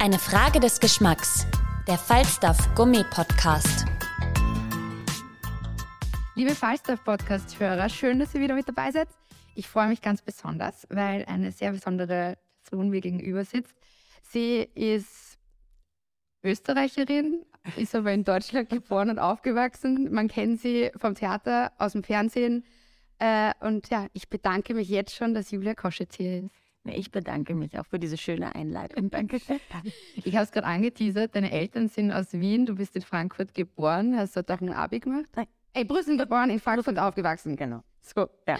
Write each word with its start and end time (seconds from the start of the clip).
Eine 0.00 0.20
Frage 0.20 0.60
des 0.60 0.78
Geschmacks. 0.78 1.44
Der 1.88 1.98
Falstaff 1.98 2.72
Gummi 2.76 3.02
Podcast. 3.10 3.84
Liebe 6.36 6.54
Falstaff-Podcast-Hörer, 6.54 7.88
schön, 7.88 8.20
dass 8.20 8.32
ihr 8.32 8.40
wieder 8.40 8.54
mit 8.54 8.68
dabei 8.68 8.92
seid. 8.92 9.08
Ich 9.56 9.66
freue 9.66 9.88
mich 9.88 10.00
ganz 10.00 10.22
besonders, 10.22 10.86
weil 10.88 11.24
eine 11.24 11.50
sehr 11.50 11.72
besondere 11.72 12.38
Person 12.62 12.90
mir 12.90 13.00
gegenüber 13.00 13.44
sitzt. 13.44 13.74
Sie 14.22 14.68
ist 14.76 15.36
Österreicherin, 16.44 17.44
ist 17.76 17.96
aber 17.96 18.12
in 18.12 18.22
Deutschland 18.22 18.70
geboren 18.70 19.10
und 19.10 19.18
aufgewachsen. 19.18 20.12
Man 20.12 20.28
kennt 20.28 20.60
sie 20.60 20.92
vom 20.96 21.16
Theater, 21.16 21.72
aus 21.76 21.92
dem 21.92 22.04
Fernsehen. 22.04 22.64
Äh, 23.18 23.52
und 23.58 23.90
ja, 23.90 24.06
ich 24.12 24.28
bedanke 24.28 24.74
mich 24.74 24.88
jetzt 24.88 25.16
schon, 25.16 25.34
dass 25.34 25.50
Julia 25.50 25.74
Koschitz 25.74 26.14
hier 26.14 26.44
ist. 26.44 26.67
Ich 26.96 27.10
bedanke 27.10 27.54
mich 27.54 27.78
auch 27.78 27.86
für 27.86 27.98
diese 27.98 28.16
schöne 28.16 28.54
Einleitung. 28.54 29.10
Danke. 29.10 29.40
Ich 30.24 30.34
habe 30.34 30.44
es 30.44 30.52
gerade 30.52 30.66
angeteasert, 30.66 31.34
deine 31.34 31.50
Eltern 31.50 31.88
sind 31.88 32.12
aus 32.12 32.32
Wien, 32.32 32.66
du 32.66 32.74
bist 32.74 32.96
in 32.96 33.02
Frankfurt 33.02 33.54
geboren, 33.54 34.16
hast 34.16 34.36
dort 34.36 34.50
auch 34.50 34.60
ein 34.60 34.72
Abi 34.72 35.00
gemacht? 35.00 35.26
Nein. 35.36 35.46
Ey, 35.74 35.84
Brüssel 35.84 36.16
geboren, 36.16 36.50
in 36.50 36.60
Frankfurt 36.60 36.98
aufgewachsen. 36.98 37.54
Genau. 37.54 37.82
So. 38.00 38.28
Ja. 38.46 38.56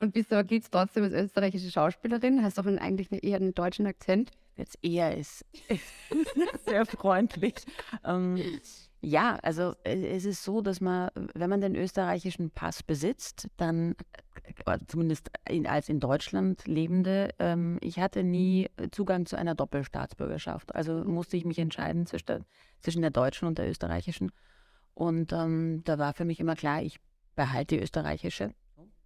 Und 0.00 0.12
bist 0.12 0.32
aber 0.32 0.44
gilt 0.44 0.70
trotzdem 0.70 1.04
als 1.04 1.12
österreichische 1.12 1.70
Schauspielerin, 1.70 2.42
hast 2.42 2.58
auch 2.58 2.66
einen, 2.66 2.78
eigentlich 2.78 3.10
eine, 3.12 3.22
eher 3.22 3.36
einen 3.36 3.54
deutschen 3.54 3.86
Akzent. 3.86 4.30
Jetzt 4.56 4.78
eher 4.82 5.16
ist, 5.16 5.44
sehr 6.66 6.84
freundlich. 6.84 7.54
Ähm, 8.04 8.60
ja, 9.00 9.36
also 9.36 9.74
äh, 9.84 10.08
es 10.08 10.24
ist 10.24 10.44
so, 10.44 10.60
dass 10.60 10.80
man, 10.80 11.10
wenn 11.34 11.48
man 11.48 11.60
den 11.60 11.74
österreichischen 11.76 12.50
Pass 12.50 12.82
besitzt, 12.82 13.48
dann, 13.56 13.94
zumindest 14.86 15.30
in, 15.48 15.66
als 15.66 15.88
in 15.88 16.00
Deutschland 16.00 16.66
Lebende, 16.66 17.30
ähm, 17.38 17.78
ich 17.80 17.98
hatte 17.98 18.22
nie 18.22 18.68
Zugang 18.90 19.26
zu 19.26 19.36
einer 19.36 19.54
Doppelstaatsbürgerschaft. 19.54 20.74
Also 20.74 21.04
musste 21.04 21.36
ich 21.36 21.44
mich 21.44 21.58
entscheiden 21.58 22.06
zwischen, 22.06 22.44
zwischen 22.80 23.02
der 23.02 23.10
deutschen 23.10 23.48
und 23.48 23.58
der 23.58 23.68
österreichischen. 23.68 24.30
Und 24.94 25.32
ähm, 25.32 25.82
da 25.84 25.98
war 25.98 26.14
für 26.14 26.24
mich 26.24 26.40
immer 26.40 26.56
klar, 26.56 26.82
ich 26.82 27.00
behalte 27.36 27.76
die 27.76 27.82
österreichische, 27.82 28.54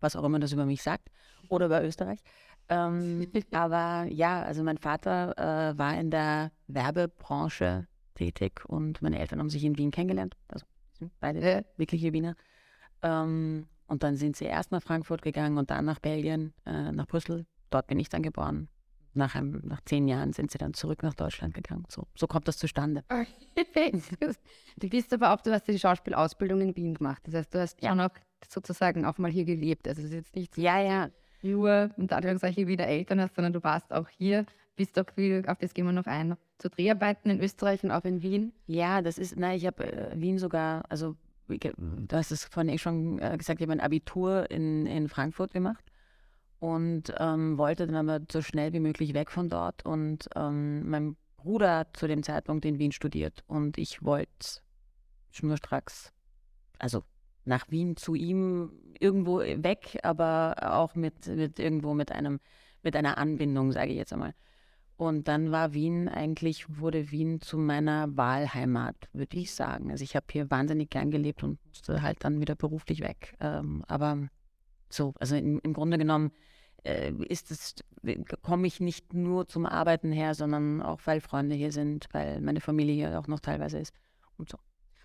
was 0.01 0.17
auch 0.17 0.25
immer 0.25 0.41
das 0.41 0.53
über 0.53 0.67
mich 0.67 0.83
sagt, 0.83 1.11
oder 1.49 1.67
über 1.67 1.85
Österreich. 1.85 2.21
Ähm, 2.69 3.31
aber 3.53 4.07
ja, 4.11 4.43
also 4.43 4.63
mein 4.63 4.79
Vater 4.79 5.37
äh, 5.39 5.79
war 5.79 5.99
in 5.99 6.11
der 6.11 6.51
Werbebranche 6.67 7.87
tätig 8.15 8.65
und 8.67 9.03
meine 9.03 9.19
Eltern 9.19 9.39
haben 9.39 9.51
sich 9.51 9.65
in 9.65 9.77
Wien 9.77 9.91
kennengelernt. 9.91 10.37
Also 10.49 10.67
sind 10.99 11.13
beide 11.21 11.65
wirkliche 11.77 12.13
Wiener. 12.13 12.37
Ähm, 13.03 13.67
und 13.87 14.03
dann 14.03 14.17
sind 14.17 14.37
sie 14.37 14.45
erst 14.45 14.73
nach 14.73 14.83
Frankfurt 14.83 15.23
gegangen 15.23 15.59
und 15.59 15.71
dann 15.71 15.85
nach 15.85 15.99
Belgien, 16.01 16.53
äh, 16.67 16.93
nach 16.93 17.07
Brüssel. 17.07 17.47
Dort 17.71 17.87
bin 17.87 17.99
ich 17.99 18.09
dann 18.09 18.23
geboren. 18.23 18.69
Nach, 19.17 19.35
einem, 19.37 19.61
nach 19.65 19.81
zehn 19.83 20.09
Jahren 20.09 20.33
sind 20.33 20.51
sie 20.51 20.59
dann 20.59 20.75
zurück 20.75 21.03
nach 21.05 21.15
Deutschland 21.15 21.55
gegangen. 21.55 21.85
So, 21.89 22.07
so 22.17 22.27
kommt 22.27 22.49
das 22.49 22.57
zustande. 22.59 23.05
du 24.77 24.89
bist 24.89 25.13
aber 25.13 25.33
auch, 25.33 25.41
du 25.41 25.53
hast 25.53 25.69
die 25.69 25.79
Schauspielausbildung 25.79 26.61
in 26.61 26.77
Wien 26.77 26.95
gemacht. 26.95 27.23
Das 27.27 27.35
heißt, 27.35 27.55
du 27.55 27.61
hast 27.61 27.83
Ja. 27.83 27.95
auch 28.07 28.11
sozusagen 28.49 29.05
auch 29.05 29.19
mal 29.19 29.31
hier 29.31 29.45
gelebt. 29.45 29.87
Also 29.89 30.01
es 30.03 30.09
ist 30.09 30.15
jetzt 30.15 30.35
nicht 30.37 30.55
so 30.55 30.63
Ja, 30.63 30.81
ja. 30.81 31.09
nur 31.43 31.91
unter 31.97 32.17
Anführungszeichen 32.17 32.67
wieder 32.67 32.87
Eltern 32.87 33.21
hast, 33.21 33.35
sondern 33.37 33.53
du 33.53 33.63
warst 33.63 33.93
auch 33.93 34.09
hier, 34.09 34.47
bist 34.77 34.99
auch 34.99 35.09
viel, 35.15 35.45
auf 35.47 35.59
das 35.59 35.75
gehen 35.75 35.87
wir 35.87 35.93
noch 35.93 36.07
ein, 36.07 36.37
zu 36.59 36.69
Dreharbeiten 36.69 37.31
in 37.31 37.41
Österreich 37.41 37.85
und 37.85 37.91
auch 37.93 38.05
in 38.05 38.23
Wien. 38.23 38.53
Ja, 38.67 39.01
das 39.03 39.19
ist, 39.19 39.37
na, 39.37 39.55
ich 39.55 39.67
habe 39.67 39.85
äh, 39.93 40.21
Wien 40.21 40.39
sogar, 40.39 40.83
also 40.89 41.17
du 41.49 42.17
hast 42.17 42.31
es 42.31 42.45
vorhin 42.45 42.73
eh 42.73 42.79
schon 42.79 43.19
äh, 43.19 43.37
gesagt, 43.37 43.61
ich 43.61 43.67
habe 43.67 43.73
ein 43.73 43.81
Abitur 43.81 44.51
in, 44.51 44.87
in 44.87 45.09
Frankfurt 45.09 45.53
gemacht 45.53 45.85
und 46.59 47.13
ähm, 47.19 47.59
wollte 47.59 47.87
dann 47.87 48.09
aber 48.09 48.25
so 48.31 48.41
schnell 48.41 48.73
wie 48.73 48.81
möglich 48.81 49.15
weg 49.15 49.31
von 49.31 49.49
dort. 49.49 49.85
Und 49.85 50.29
ähm, 50.35 50.89
mein 50.89 51.17
Bruder 51.37 51.79
hat 51.79 51.97
zu 51.97 52.07
dem 52.09 52.23
Zeitpunkt 52.23 52.65
in 52.65 52.79
Wien 52.79 52.93
studiert 52.93 53.45
und 53.47 53.77
ich 53.77 54.03
wollte 54.03 54.61
schnurstracks, 55.31 56.13
also 56.79 57.03
nach 57.45 57.71
Wien 57.71 57.97
zu 57.97 58.15
ihm 58.15 58.73
irgendwo 58.99 59.41
weg, 59.41 59.99
aber 60.03 60.57
auch 60.61 60.95
mit, 60.95 61.27
mit 61.27 61.59
irgendwo 61.59 61.93
mit 61.93 62.13
einem, 62.13 62.41
mit 62.83 62.97
einer 62.97 63.19
Anbindung, 63.19 63.73
sage 63.73 63.91
ich 63.91 63.99
jetzt 63.99 64.13
einmal. 64.13 64.35
Und 64.97 65.27
dann 65.27 65.51
war 65.51 65.75
Wien 65.75 66.09
eigentlich, 66.09 66.79
wurde 66.79 67.11
Wien 67.11 67.41
zu 67.41 67.59
meiner 67.59 68.17
Wahlheimat, 68.17 68.95
würde 69.13 69.37
ich 69.39 69.53
sagen. 69.53 69.91
Also 69.91 70.05
ich 70.05 70.15
habe 70.15 70.27
hier 70.31 70.51
wahnsinnig 70.51 70.91
gern 70.91 71.11
gelebt 71.11 71.43
und 71.43 71.59
musste 71.67 72.01
halt 72.01 72.19
dann 72.23 72.41
wieder 72.41 72.55
beruflich 72.55 73.01
weg. 73.01 73.35
Ähm, 73.41 73.85
aber 73.89 74.29
so, 74.89 75.13
also 75.19 75.35
im, 75.35 75.59
im 75.65 75.73
Grunde 75.73 75.99
genommen 75.99 76.31
äh, 76.85 77.13
ist 77.29 77.51
es, 77.51 77.75
komme 78.43 78.69
ich 78.69 78.79
nicht 78.79 79.15
nur 79.15 79.49
zum 79.49 79.67
Arbeiten 79.67 80.13
her, 80.13 80.35
sondern 80.35 80.81
auch, 80.81 81.01
weil 81.07 81.21
Freunde 81.21 81.57
hier 81.57 81.73
sind, 81.73 82.07
weil 82.13 82.41
meine 82.41 82.61
Familie 82.61 82.95
hier 82.95 83.19
auch 83.19 83.27
noch 83.27 83.41
teilweise 83.41 83.79
ist 83.79 83.93
und 84.39 84.49
so. 84.49 84.59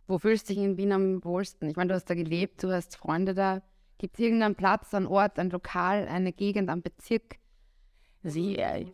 Wo 0.07 0.19
fühlst 0.19 0.49
du 0.49 0.53
dich 0.53 0.63
in 0.63 0.77
Wien 0.77 0.91
am 0.91 1.23
wohlsten? 1.23 1.69
Ich 1.69 1.75
meine, 1.75 1.89
du 1.89 1.95
hast 1.95 2.09
da 2.09 2.15
gelebt, 2.15 2.63
du 2.63 2.71
hast 2.71 2.95
Freunde 2.95 3.33
da. 3.33 3.61
Gibt 3.97 4.15
es 4.15 4.25
irgendeinen 4.25 4.55
Platz, 4.55 4.93
einen 4.93 5.07
Ort, 5.07 5.39
ein 5.39 5.49
Lokal, 5.49 6.07
eine 6.07 6.31
Gegend, 6.31 6.69
einen 6.69 6.81
Bezirk? 6.81 7.37
Sie, 8.23 8.57
äh, 8.57 8.85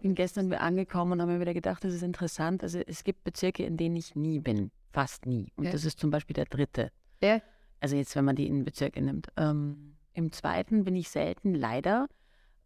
bin 0.00 0.14
gestern 0.14 0.52
angekommen 0.52 1.12
und 1.12 1.20
habe 1.22 1.32
mir 1.32 1.40
wieder 1.40 1.54
gedacht, 1.54 1.84
das 1.84 1.94
ist 1.94 2.02
interessant. 2.02 2.62
Also 2.62 2.80
es 2.86 3.04
gibt 3.04 3.24
Bezirke, 3.24 3.64
in 3.64 3.76
denen 3.76 3.96
ich 3.96 4.14
nie 4.14 4.40
bin, 4.40 4.70
fast 4.92 5.26
nie. 5.26 5.52
Und 5.56 5.64
Ja. 5.64 5.72
das 5.72 5.84
ist 5.84 5.98
zum 5.98 6.10
Beispiel 6.10 6.34
der 6.34 6.46
dritte. 6.46 6.90
Ja. 7.22 7.40
Also 7.80 7.96
jetzt, 7.96 8.14
wenn 8.16 8.24
man 8.24 8.36
die 8.36 8.46
in 8.46 8.64
Bezirke 8.64 9.02
nimmt. 9.02 9.28
Ähm, 9.36 9.96
Im 10.12 10.32
zweiten 10.32 10.84
bin 10.84 10.96
ich 10.96 11.08
selten, 11.08 11.54
leider. 11.54 12.06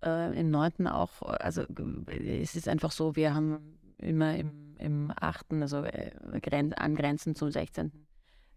Äh, 0.05 0.39
Im 0.39 0.51
neunten 0.51 0.87
auch. 0.87 1.23
Also 1.23 1.63
äh, 1.63 2.41
es 2.41 2.55
ist 2.55 2.69
einfach 2.69 2.93
so, 2.93 3.17
wir 3.17 3.35
haben 3.35 3.79
immer 3.99 4.37
im, 4.37 4.77
im 4.79 5.13
achten, 5.19 5.63
also 5.63 5.83
äh, 5.83 6.13
gren 6.41 6.73
angrenzend 6.75 7.37
zum 7.37 7.51
16. 7.51 7.91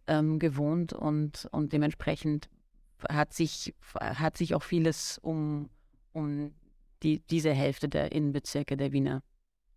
Ähm, 0.07 0.39
gewohnt 0.39 0.94
und, 0.94 1.47
und 1.51 1.73
dementsprechend 1.73 2.50
hat 3.09 3.33
sich, 3.33 3.73
hat 3.95 4.38
sich 4.38 4.53
auch 4.55 4.63
vieles 4.63 5.17
um, 5.19 5.69
um 6.11 6.53
die, 7.03 7.19
diese 7.29 7.51
Hälfte 7.51 7.89
der 7.89 8.12
Innenbezirke 8.12 8.78
der 8.78 8.91
Wiener 8.91 9.23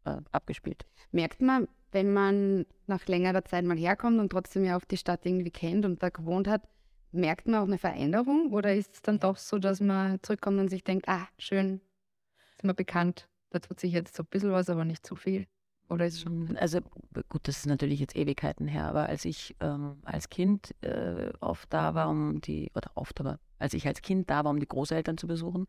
äh, 0.05 0.17
abgespielt. 0.33 0.87
Merkt 1.11 1.41
man, 1.41 1.69
wenn 1.93 2.12
man 2.12 2.67
nach 2.87 3.07
längerer 3.07 3.45
Zeit 3.45 3.65
mal 3.65 3.77
herkommt 3.77 4.19
und 4.19 4.31
trotzdem 4.31 4.65
ja 4.65 4.77
auch 4.77 4.85
die 4.85 4.97
Stadt 4.97 5.25
irgendwie 5.25 5.51
kennt 5.51 5.85
und 5.85 6.03
da 6.03 6.09
gewohnt 6.09 6.49
hat, 6.49 6.62
merkt 7.12 7.47
man 7.47 7.61
auch 7.61 7.67
eine 7.67 7.79
Veränderung? 7.79 8.53
Oder 8.53 8.75
ist 8.75 8.95
es 8.95 9.03
dann 9.03 9.21
doch 9.21 9.37
so, 9.37 9.59
dass 9.59 9.81
man 9.81 10.21
zurückkommt 10.23 10.59
und 10.59 10.69
sich 10.69 10.85
denkt, 10.85 11.09
ah, 11.09 11.29
schön, 11.39 11.81
ist 12.57 12.65
mir 12.65 12.75
bekannt, 12.75 13.29
da 13.51 13.61
tut 13.61 13.81
sich 13.81 13.93
jetzt 13.93 14.17
so 14.17 14.23
ein 14.25 14.29
bisschen 14.31 14.53
was, 14.53 14.69
aber 14.69 14.85
nicht 14.85 15.06
zu 15.06 15.15
viel? 15.15 15.47
Oder 15.89 16.06
ist 16.06 16.15
es 16.15 16.23
schon. 16.23 16.56
Also 16.56 16.81
gut, 17.29 17.47
das 17.47 17.59
ist 17.59 17.67
natürlich 17.67 18.01
jetzt 18.01 18.17
Ewigkeiten 18.17 18.67
her, 18.67 18.87
aber 18.87 19.06
als 19.06 19.25
ich 19.25 19.55
ähm, 19.61 19.99
als 20.03 20.31
Kind 20.31 20.75
äh, 20.83 21.31
oft 21.41 21.73
da 21.73 21.95
war, 21.95 22.09
um 22.09 22.41
die, 22.41 22.71
oder 22.75 22.91
oft, 22.94 23.21
aber 23.21 23.38
als 23.59 23.75
ich 23.75 23.87
als 23.87 24.03
Kind 24.03 24.31
da 24.31 24.44
war, 24.44 24.50
um 24.50 24.59
die 24.59 24.67
Großeltern 24.67 25.19
zu 25.19 25.26
besuchen, 25.26 25.67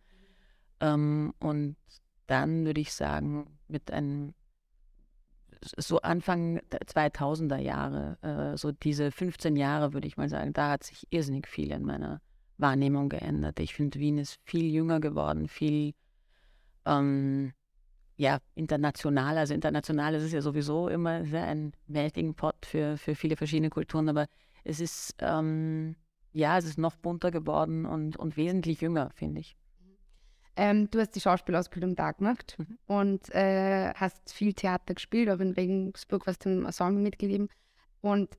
ähm, 0.79 1.33
und 1.39 1.75
dann 2.27 2.65
würde 2.65 2.81
ich 2.81 2.93
sagen, 2.93 3.47
mit 3.67 3.91
einem 3.91 4.33
so 5.61 5.99
Anfang 6.01 6.61
der 6.71 6.81
2000er 6.81 7.57
Jahre, 7.57 8.17
äh, 8.21 8.57
so 8.57 8.71
diese 8.71 9.11
15 9.11 9.55
Jahre, 9.55 9.93
würde 9.93 10.07
ich 10.07 10.17
mal 10.17 10.29
sagen, 10.29 10.53
da 10.53 10.71
hat 10.71 10.83
sich 10.83 11.07
irrsinnig 11.09 11.47
viel 11.47 11.71
in 11.71 11.83
meiner 11.83 12.21
Wahrnehmung 12.57 13.09
geändert. 13.09 13.59
Ich 13.59 13.73
finde, 13.73 13.99
Wien 13.99 14.17
ist 14.17 14.39
viel 14.43 14.71
jünger 14.71 14.99
geworden, 14.99 15.47
viel 15.47 15.93
ähm, 16.85 17.53
ja, 18.17 18.39
international. 18.55 19.37
Also 19.37 19.53
international 19.53 20.15
ist 20.15 20.23
es 20.23 20.31
ja 20.31 20.41
sowieso 20.41 20.87
immer 20.87 21.25
sehr 21.25 21.45
ein 21.45 21.73
Melting 21.87 22.35
Pot 22.35 22.65
für, 22.65 22.97
für 22.97 23.15
viele 23.15 23.35
verschiedene 23.35 23.69
Kulturen, 23.69 24.09
aber 24.09 24.27
es 24.63 24.79
ist, 24.79 25.15
ähm, 25.19 25.95
ja, 26.31 26.57
es 26.57 26.65
ist 26.65 26.77
noch 26.77 26.95
bunter 26.95 27.31
geworden 27.31 27.85
und, 27.85 28.17
und 28.17 28.37
wesentlich 28.37 28.81
jünger, 28.81 29.11
finde 29.15 29.41
ich. 29.41 29.57
Ähm, 30.57 30.89
du 30.89 30.99
hast 30.99 31.11
die 31.11 31.21
Schauspielausbildung 31.21 31.95
da 31.95 32.11
gemacht 32.11 32.55
Mhm. 32.57 32.77
und 32.87 33.35
äh, 33.35 33.93
hast 33.93 34.33
viel 34.33 34.53
Theater 34.53 34.93
gespielt, 34.93 35.29
auch 35.29 35.39
in 35.39 35.51
Regensburg 35.51 36.25
warst 36.27 36.45
du 36.45 36.49
im 36.49 36.65
Ensemble 36.65 37.01
mitgegeben. 37.03 37.49
Und 38.01 38.37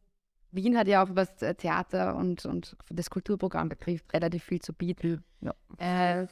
Wien 0.51 0.79
hat 0.79 0.89
ja 0.89 1.05
auch, 1.05 1.11
was 1.13 1.43
äh, 1.43 1.55
Theater 1.55 2.17
und, 2.17 2.47
und 2.47 2.77
das 2.89 3.11
Kulturprogramm 3.11 3.69
betrifft, 3.69 4.13
relativ 4.15 4.45
viel 4.45 4.61
zu 4.61 4.73
bieten. 4.73 5.23
Ja. 5.41 5.55
Äh, 5.79 6.27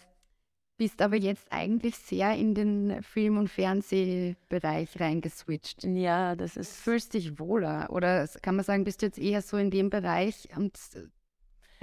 bist 0.77 1.03
aber 1.03 1.17
jetzt 1.17 1.47
eigentlich 1.53 1.97
sehr 1.97 2.35
in 2.35 2.55
den 2.55 3.03
Film- 3.03 3.39
und 3.39 3.49
Fernsehbereich 3.49 4.99
reingeswitcht. 4.99 5.85
Ja, 5.85 6.35
das 6.35 6.57
ist. 6.57 6.77
Fühlst 6.81 7.15
dich 7.15 7.39
wohler? 7.39 7.91
Oder 7.91 8.27
kann 8.43 8.57
man 8.57 8.65
sagen, 8.65 8.85
bist 8.85 9.03
du 9.03 9.07
jetzt 9.07 9.19
eher 9.19 9.43
so 9.43 9.57
in 9.57 9.71
dem 9.71 9.91
Bereich 9.91 10.49
und 10.57 10.77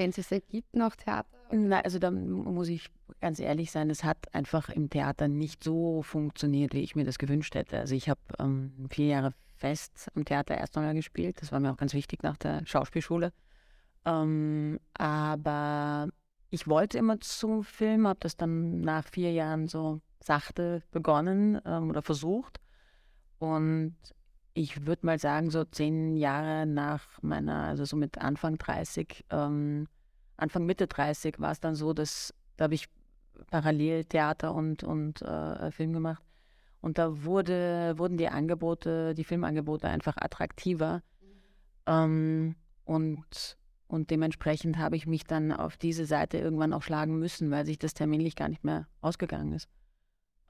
wenn 0.02 0.10
es 0.10 0.18
es 0.18 0.32
ergibt, 0.32 0.76
noch 0.76 0.96
Theater? 0.96 1.30
Na, 1.52 1.82
also 1.82 2.00
da 2.00 2.10
muss 2.10 2.70
ich 2.70 2.90
ganz 3.20 3.40
ehrlich 3.40 3.72
sein, 3.72 3.90
es 3.92 4.04
hat 4.04 4.34
einfach 4.34 4.70
im 4.70 4.90
Theater 4.90 5.28
nicht 5.28 5.64
so 5.64 6.02
funktioniert, 6.02 6.74
wie 6.74 6.80
ich 6.82 6.96
mir 6.96 7.06
das 7.06 7.20
gewünscht 7.20 7.54
hätte. 7.54 7.78
Also 7.78 7.94
ich 7.94 8.10
habe 8.10 8.20
ähm, 8.40 8.88
vier 8.90 9.08
Jahre 9.08 9.34
fest 9.58 10.10
am 10.16 10.26
Theater 10.26 10.58
erst 10.58 10.76
einmal 10.76 10.96
gespielt. 10.96 11.40
Das 11.40 11.52
war 11.52 11.60
mir 11.60 11.72
auch 11.72 11.78
ganz 11.78 11.94
wichtig 11.94 12.24
nach 12.24 12.38
der 12.38 12.66
Schauspielschule. 12.66 13.32
Ähm, 14.06 14.80
aber 14.96 16.10
ich 16.50 16.68
wollte 16.68 16.98
immer 16.98 17.20
zum 17.20 17.64
Film, 17.64 18.08
habe 18.08 18.20
das 18.22 18.36
dann 18.36 18.82
nach 18.82 19.08
vier 19.08 19.32
Jahren 19.32 19.68
so 19.68 20.02
sachte 20.20 20.82
begonnen 20.90 21.62
ähm, 21.64 21.90
oder 21.90 22.02
versucht. 22.02 22.60
Und 23.38 23.96
ich 24.54 24.86
würde 24.86 25.06
mal 25.06 25.20
sagen, 25.20 25.50
so 25.50 25.64
zehn 25.64 26.18
Jahre 26.18 26.66
nach 26.66 27.06
meiner, 27.22 27.64
also 27.64 27.86
so 27.86 27.96
mit 27.96 28.18
Anfang 28.18 28.58
30, 28.58 29.26
ähm, 29.30 29.88
Anfang 30.38 30.66
Mitte 30.66 30.88
30 30.88 31.40
war 31.40 31.52
es 31.52 31.60
dann 31.60 31.76
so, 31.76 31.94
dass 31.94 32.34
da 32.58 32.66
habe 32.66 32.74
ich 32.74 32.90
parallel 33.50 34.06
Theater 34.06 34.54
und, 34.54 34.84
und 34.84 35.22
äh, 35.22 35.72
Film 35.72 35.94
gemacht. 35.94 36.24
Und 36.82 36.98
da 36.98 37.24
wurde, 37.24 37.94
wurden 37.98 38.18
die 38.18 38.28
Angebote, 38.28 39.14
die 39.14 39.24
Filmangebote 39.24 39.88
einfach 39.88 40.18
attraktiver. 40.18 41.02
Ähm, 41.86 42.56
und 42.86 43.58
und 43.92 44.10
dementsprechend 44.10 44.78
habe 44.78 44.96
ich 44.96 45.06
mich 45.06 45.26
dann 45.26 45.52
auf 45.52 45.76
diese 45.76 46.06
Seite 46.06 46.38
irgendwann 46.38 46.72
auch 46.72 46.82
schlagen 46.82 47.20
müssen, 47.20 47.52
weil 47.52 47.66
sich 47.66 47.78
das 47.78 47.94
terminlich 47.94 48.38
gar 48.38 48.48
nicht 48.48 48.64
mehr 48.64 48.88
ausgegangen 49.02 49.52
ist. 49.52 49.68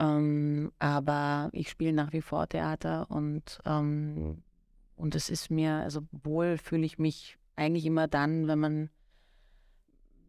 Ähm, 0.02 0.72
aber 0.80 1.50
ich 1.54 1.70
spiele 1.70 1.94
nach 1.94 2.12
wie 2.12 2.22
vor 2.22 2.50
Theater 2.50 3.10
und, 3.12 3.60
ähm, 3.66 4.42
und 4.96 5.14
es 5.14 5.30
ist 5.30 5.52
mir, 5.52 5.76
also 5.76 6.02
wohl 6.12 6.58
fühle 6.58 6.86
ich 6.86 6.98
mich 6.98 7.38
eigentlich 7.56 7.86
immer 7.86 8.08
dann, 8.08 8.48
wenn 8.48 8.60
man 8.60 8.90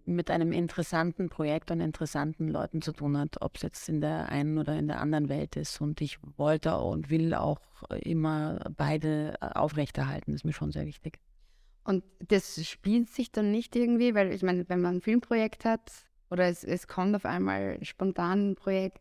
mit 0.04 0.30
einem 0.30 0.52
interessanten 0.52 1.30
Projekt 1.30 1.70
und 1.70 1.80
interessanten 1.80 2.48
Leuten 2.48 2.82
zu 2.82 2.92
tun 2.92 3.16
hat, 3.16 3.40
ob 3.40 3.56
es 3.56 3.62
jetzt 3.62 3.88
in 3.88 4.02
der 4.02 4.28
einen 4.28 4.58
oder 4.58 4.76
in 4.76 4.88
der 4.88 5.00
anderen 5.00 5.30
Welt 5.30 5.56
ist. 5.56 5.80
Und 5.80 6.00
ich 6.02 6.18
wollte 6.36 6.76
und 6.76 7.08
will 7.08 7.32
auch 7.32 7.60
immer 8.00 8.58
beide 8.76 9.36
aufrechterhalten, 9.40 10.32
das 10.32 10.40
ist 10.40 10.44
mir 10.44 10.52
schon 10.52 10.72
sehr 10.72 10.84
wichtig. 10.84 11.18
Und 11.84 12.04
das 12.28 12.62
spielt 12.66 13.08
sich 13.08 13.32
dann 13.32 13.50
nicht 13.50 13.74
irgendwie, 13.74 14.14
weil 14.14 14.32
ich 14.32 14.42
meine, 14.42 14.68
wenn 14.68 14.82
man 14.82 14.96
ein 14.96 15.00
Filmprojekt 15.00 15.64
hat 15.64 15.90
oder 16.30 16.46
es, 16.46 16.62
es 16.62 16.88
kommt 16.88 17.14
auf 17.14 17.24
einmal 17.24 17.82
spontan 17.82 18.50
ein 18.50 18.54
Projekt 18.54 19.00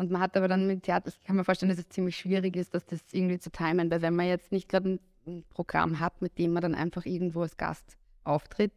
und 0.00 0.10
man 0.10 0.22
hat 0.22 0.34
aber 0.34 0.48
dann 0.48 0.66
mit 0.66 0.84
Theater, 0.84 1.08
ich 1.08 1.22
kann 1.24 1.36
mir 1.36 1.44
vorstellen, 1.44 1.68
dass 1.68 1.78
es 1.78 1.90
ziemlich 1.90 2.16
schwierig 2.16 2.56
ist, 2.56 2.72
dass 2.74 2.86
das 2.86 3.00
irgendwie 3.12 3.38
zu 3.38 3.50
timen, 3.50 3.90
weil 3.90 4.00
wenn 4.00 4.16
man 4.16 4.26
jetzt 4.26 4.50
nicht 4.50 4.66
gerade 4.66 4.92
ein, 4.92 5.00
ein 5.26 5.44
Programm 5.50 6.00
hat, 6.00 6.22
mit 6.22 6.38
dem 6.38 6.54
man 6.54 6.62
dann 6.62 6.74
einfach 6.74 7.04
irgendwo 7.04 7.42
als 7.42 7.58
Gast 7.58 7.98
auftritt, 8.24 8.72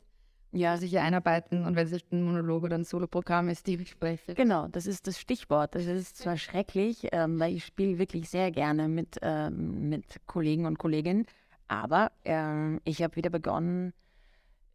ja, 0.51 0.75
sich 0.75 0.99
einarbeiten 0.99 1.65
und 1.65 1.77
wenn 1.77 1.87
es 1.87 2.03
ein 2.11 2.23
Monolog 2.23 2.63
oder 2.63 2.75
ein 2.75 2.83
Soloprogramm 2.83 3.47
ist, 3.47 3.67
die 3.67 3.75
ich 3.75 3.89
spreche. 3.89 4.33
Genau, 4.35 4.67
das 4.67 4.85
ist 4.85 5.07
das 5.07 5.17
Stichwort. 5.17 5.75
Das 5.75 5.85
ist 5.85 6.17
zwar 6.17 6.35
schrecklich, 6.35 7.07
ähm, 7.13 7.39
weil 7.39 7.55
ich 7.55 7.63
spiele 7.63 7.99
wirklich 7.99 8.29
sehr 8.29 8.51
gerne 8.51 8.89
mit, 8.89 9.17
ähm, 9.21 9.87
mit 9.87 10.17
Kollegen 10.27 10.65
und 10.65 10.77
Kolleginnen. 10.77 11.25
Aber 11.69 12.11
ähm, 12.25 12.81
ich 12.83 13.01
habe 13.01 13.15
wieder 13.15 13.29
begonnen, 13.29 13.93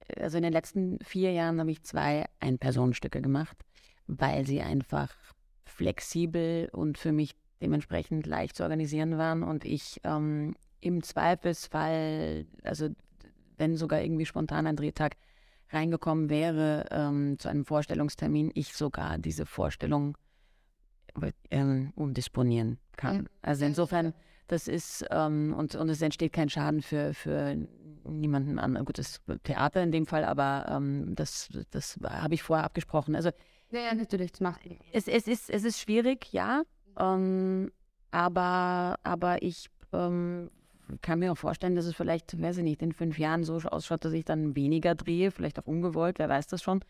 äh, 0.08 0.22
also 0.22 0.38
in 0.38 0.44
den 0.44 0.52
letzten 0.54 0.98
vier 1.04 1.30
Jahren 1.32 1.60
habe 1.60 1.70
ich 1.70 1.82
zwei 1.82 2.24
Ein-Personen-Stücke 2.40 3.20
gemacht, 3.20 3.58
weil 4.06 4.46
sie 4.46 4.62
einfach 4.62 5.14
flexibel 5.68 6.68
und 6.72 6.98
für 6.98 7.12
mich 7.12 7.36
dementsprechend 7.60 8.26
leicht 8.26 8.56
zu 8.56 8.62
organisieren 8.62 9.18
waren 9.18 9.42
und 9.42 9.64
ich 9.64 10.00
ähm, 10.04 10.54
im 10.80 11.02
Zweifelsfall, 11.02 12.46
also 12.62 12.88
wenn 13.56 13.76
sogar 13.76 14.00
irgendwie 14.00 14.26
spontan 14.26 14.66
ein 14.66 14.76
Drehtag 14.76 15.16
reingekommen 15.70 16.30
wäre 16.30 16.86
ähm, 16.90 17.38
zu 17.38 17.48
einem 17.48 17.64
Vorstellungstermin, 17.64 18.50
ich 18.54 18.74
sogar 18.74 19.18
diese 19.18 19.44
Vorstellung 19.44 20.16
ähm, 21.50 21.92
umdisponieren 21.96 22.78
kann. 22.96 23.16
Ja. 23.16 23.22
Also 23.42 23.64
insofern 23.64 24.14
das 24.48 24.66
ist, 24.66 25.04
ähm, 25.10 25.54
und, 25.56 25.74
und 25.74 25.90
es 25.90 26.00
entsteht 26.00 26.32
kein 26.32 26.48
Schaden 26.48 26.80
für, 26.80 27.12
für 27.12 27.54
niemanden 28.04 28.58
an. 28.58 28.82
Gut, 28.84 28.98
das 28.98 29.20
Theater 29.42 29.82
in 29.82 29.92
dem 29.92 30.06
Fall, 30.06 30.24
aber 30.24 30.66
ähm, 30.70 31.14
das, 31.14 31.50
das 31.70 31.98
habe 32.02 32.34
ich 32.34 32.42
vorher 32.42 32.64
abgesprochen. 32.64 33.14
Also, 33.14 33.30
ja, 33.70 33.80
ja 33.80 33.94
natürlich, 33.94 34.32
das 34.32 34.40
macht. 34.40 34.60
Es, 34.92 35.08
es, 35.08 35.26
ist, 35.26 35.50
es 35.50 35.64
ist 35.64 35.78
schwierig, 35.78 36.32
ja. 36.32 36.62
Ähm, 36.98 37.70
aber, 38.10 38.98
aber 39.02 39.42
ich 39.42 39.68
ähm, 39.92 40.50
kann 41.02 41.18
mir 41.18 41.32
auch 41.32 41.38
vorstellen, 41.38 41.76
dass 41.76 41.84
es 41.84 41.94
vielleicht, 41.94 42.40
weiß 42.40 42.58
ich 42.58 42.64
nicht, 42.64 42.82
in 42.82 42.92
fünf 42.92 43.18
Jahren 43.18 43.44
so 43.44 43.56
ausschaut, 43.56 44.04
dass 44.04 44.12
ich 44.12 44.24
dann 44.24 44.56
weniger 44.56 44.94
drehe, 44.94 45.30
vielleicht 45.30 45.58
auch 45.58 45.66
ungewollt, 45.66 46.18
wer 46.18 46.28
weiß 46.28 46.46
das 46.46 46.62
schon. 46.62 46.84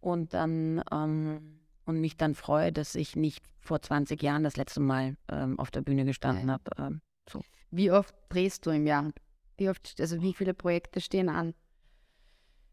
Und 0.00 0.34
dann 0.34 0.82
ähm, 0.92 1.60
und 1.90 2.00
mich 2.00 2.16
dann 2.16 2.34
freue, 2.34 2.72
dass 2.72 2.94
ich 2.94 3.16
nicht 3.16 3.44
vor 3.58 3.82
20 3.82 4.22
Jahren 4.22 4.44
das 4.44 4.56
letzte 4.56 4.80
Mal 4.80 5.16
ähm, 5.30 5.58
auf 5.58 5.70
der 5.70 5.82
Bühne 5.82 6.04
gestanden 6.04 6.50
habe. 6.50 6.70
Ähm, 6.78 7.00
so. 7.28 7.42
Wie 7.70 7.90
oft 7.90 8.14
drehst 8.28 8.64
du 8.64 8.70
im 8.70 8.86
Jahr? 8.86 9.10
Wie 9.56 9.68
oft, 9.68 10.00
also 10.00 10.22
wie 10.22 10.32
viele 10.32 10.54
Projekte 10.54 11.00
stehen 11.00 11.28
an? 11.28 11.54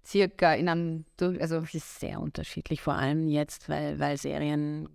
Circa 0.06 0.54
in 0.54 0.70
einem, 0.70 1.06
also 1.20 1.58
es 1.58 1.74
ist 1.74 2.00
sehr 2.00 2.22
unterschiedlich, 2.22 2.82
vor 2.82 2.94
allem 2.94 3.28
jetzt, 3.28 3.68
weil, 3.68 4.00
weil 4.00 4.18
Serien 4.18 4.88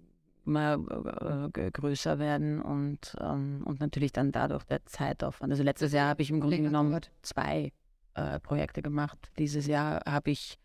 immer 0.45 1.51
äh, 1.55 1.71
größer 1.71 2.19
werden 2.19 2.61
und, 2.61 3.17
ähm, 3.21 3.63
und 3.65 3.81
natürlich 3.81 4.13
dann 4.13 4.33
dadurch 4.33 4.65
der 4.65 4.85
Zeitaufwand. 4.87 5.53
Also 5.53 5.63
letztes 5.63 5.93
Jahr 5.93 6.09
habe 6.09 6.23
ich 6.23 6.31
im 6.31 6.41
Grunde 6.41 6.61
genommen 6.63 7.01
zwei 7.23 7.73
äh, 8.15 8.41
Projekte 8.41 8.83
gemacht. 8.83 9.31
Dieses 9.39 9.67
Jahr 9.67 10.03
habe 10.07 10.31
ich 10.31 10.59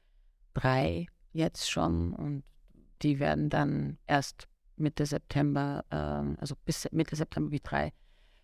drei 0.53 1.07
jetzt 1.33 1.69
schon 1.69 2.13
und 2.13 2.43
die 3.01 3.19
werden 3.19 3.49
dann 3.49 3.97
erst 4.07 4.47
Mitte 4.75 5.05
September, 5.05 5.85
äh, 5.89 6.39
also 6.39 6.55
bis 6.65 6.87
Mitte 6.91 7.15
September 7.15 7.51
wie 7.51 7.59
drei 7.59 7.93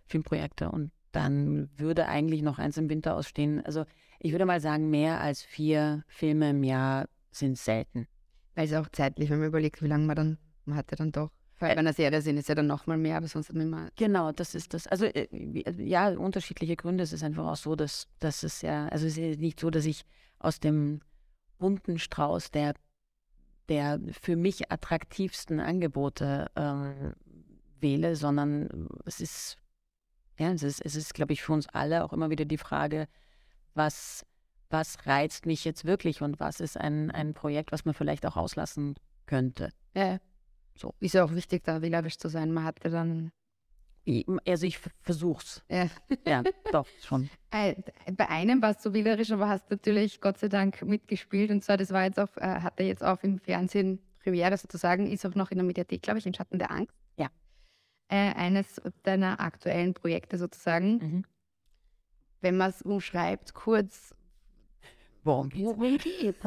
Filmprojekte 0.07 0.69
und 0.69 0.92
dann 1.13 1.69
würde 1.77 2.07
eigentlich 2.07 2.42
noch 2.42 2.60
eins 2.60 2.77
im 2.77 2.89
Winter 2.89 3.15
ausstehen. 3.15 3.65
Also 3.65 3.86
ich 4.19 4.31
würde 4.31 4.45
mal 4.45 4.60
sagen, 4.60 4.89
mehr 4.89 5.21
als 5.21 5.42
vier 5.42 6.04
Filme 6.07 6.50
im 6.50 6.63
Jahr 6.63 7.07
sind 7.31 7.57
selten. 7.57 8.07
Weil 8.56 8.66
es 8.66 8.73
auch 8.73 8.90
zeitlich, 8.90 9.30
wenn 9.30 9.40
man 9.40 9.47
überlegt, 9.47 9.81
wie 9.81 9.87
lange 9.87 10.06
man 10.06 10.16
dann, 10.16 10.37
man 10.66 10.78
hat 10.78 10.92
ja 10.92 10.97
dann 10.97 11.11
doch 11.11 11.31
vor 11.56 11.68
allem, 11.68 11.78
wenn 11.78 11.87
eine 11.87 11.94
Serie 11.94 12.21
sind, 12.21 12.37
ist 12.37 12.49
ja 12.49 12.56
dann 12.56 12.68
nochmal 12.68 12.97
mehr, 12.97 13.16
aber 13.16 13.28
sonst 13.28 13.47
hat 13.47 13.56
man 13.56 13.68
immer. 13.68 13.90
Genau, 13.95 14.31
das 14.31 14.54
ist 14.56 14.73
das. 14.73 14.87
Also, 14.87 15.06
äh, 15.06 15.28
ja, 15.78 16.09
unterschiedliche 16.09 16.76
Gründe. 16.76 17.04
Es 17.04 17.14
ist 17.14 17.23
einfach 17.23 17.45
auch 17.45 17.56
so, 17.56 17.76
dass, 17.76 18.09
dass 18.19 18.44
es 18.44 18.64
ja, 18.64 18.87
also 18.87 19.06
es 19.06 19.18
ist 19.18 19.40
nicht 19.40 19.59
so, 19.59 19.69
dass 19.69 19.85
ich 19.85 20.04
aus 20.40 20.59
dem 20.59 21.02
bunten 21.59 21.99
Strauß 21.99 22.52
der 22.52 22.73
der 23.69 23.99
für 24.11 24.35
mich 24.35 24.71
attraktivsten 24.71 25.59
Angebote 25.59 26.52
ähm, 26.56 27.14
wähle, 27.80 28.16
sondern 28.16 28.90
es 29.06 29.21
ist, 29.21 29.57
ja, 30.37 30.52
es 30.52 30.63
ist, 30.63 30.83
es 30.83 30.95
ist, 30.95 31.13
glaube 31.13 31.33
ich, 31.33 31.42
für 31.42 31.54
uns 31.54 31.68
alle 31.69 32.04
auch 32.04 32.13
immer 32.13 32.30
wieder 32.30 32.45
die 32.45 32.57
Frage, 32.57 33.07
was, 33.73 34.25
was 34.69 35.06
reizt 35.06 35.45
mich 35.45 35.66
jetzt 35.66 35.85
wirklich 35.85 36.21
und 36.21 36.40
was 36.40 36.59
ist 36.59 36.78
ein, 36.78 37.11
ein 37.11 37.33
Projekt, 37.33 37.71
was 37.71 37.85
man 37.85 37.94
vielleicht 37.94 38.25
auch 38.25 38.37
auslassen 38.37 38.95
könnte. 39.25 39.69
Ja, 39.95 40.19
so. 40.75 40.94
Ist 40.99 41.13
ja 41.13 41.23
auch 41.23 41.33
wichtig, 41.33 41.63
da 41.63 41.81
wählerisch 41.81 42.18
zu 42.18 42.30
sein. 42.30 42.52
Man 42.52 42.63
hatte 42.63 42.90
dann 42.90 43.31
also 44.45 44.66
ich 44.66 44.80
versuch's. 45.02 45.63
Ja. 45.69 45.87
ja, 46.28 46.44
doch, 46.71 46.87
schon. 47.02 47.30
Äh, 47.52 47.75
bei 48.11 48.28
einem 48.30 48.61
warst 48.61 48.85
du 48.85 48.94
wählerisch, 48.94 49.31
aber 49.31 49.47
hast 49.47 49.69
natürlich 49.71 50.19
Gott 50.19 50.37
sei 50.40 50.49
Dank 50.49 50.81
mitgespielt. 50.81 51.52
Und 51.52 51.63
zwar, 51.63 51.78
das 51.78 51.92
war 51.92 52.04
jetzt 52.04 52.19
auch, 52.19 52.35
äh, 52.37 52.42
hat 52.42 52.80
er 52.80 52.85
jetzt 52.85 53.04
auch 53.04 53.23
im 53.23 53.40
Fernsehen 53.40 53.99
Premiere 54.19 54.57
sozusagen, 54.57 55.07
ist 55.07 55.25
auch 55.25 55.35
noch 55.35 55.52
in 55.52 55.57
der 55.57 55.66
Mediathek, 55.66 56.02
glaube 56.02 56.19
ich, 56.19 56.25
in 56.25 56.33
Schatten 56.33 56.59
der 56.59 56.71
Angst. 56.71 56.94
Äh, 58.13 58.35
eines 58.35 58.79
deiner 59.01 59.39
aktuellen 59.39 59.95
Projekte 59.95 60.37
sozusagen. 60.37 60.97
Mhm. 60.97 61.25
Wenn 62.41 62.57
man 62.57 62.69
es 62.69 62.83
umschreibt, 62.83 63.55
kurz. 63.55 64.13
Worum 65.23 65.49
geht's? 65.49 66.37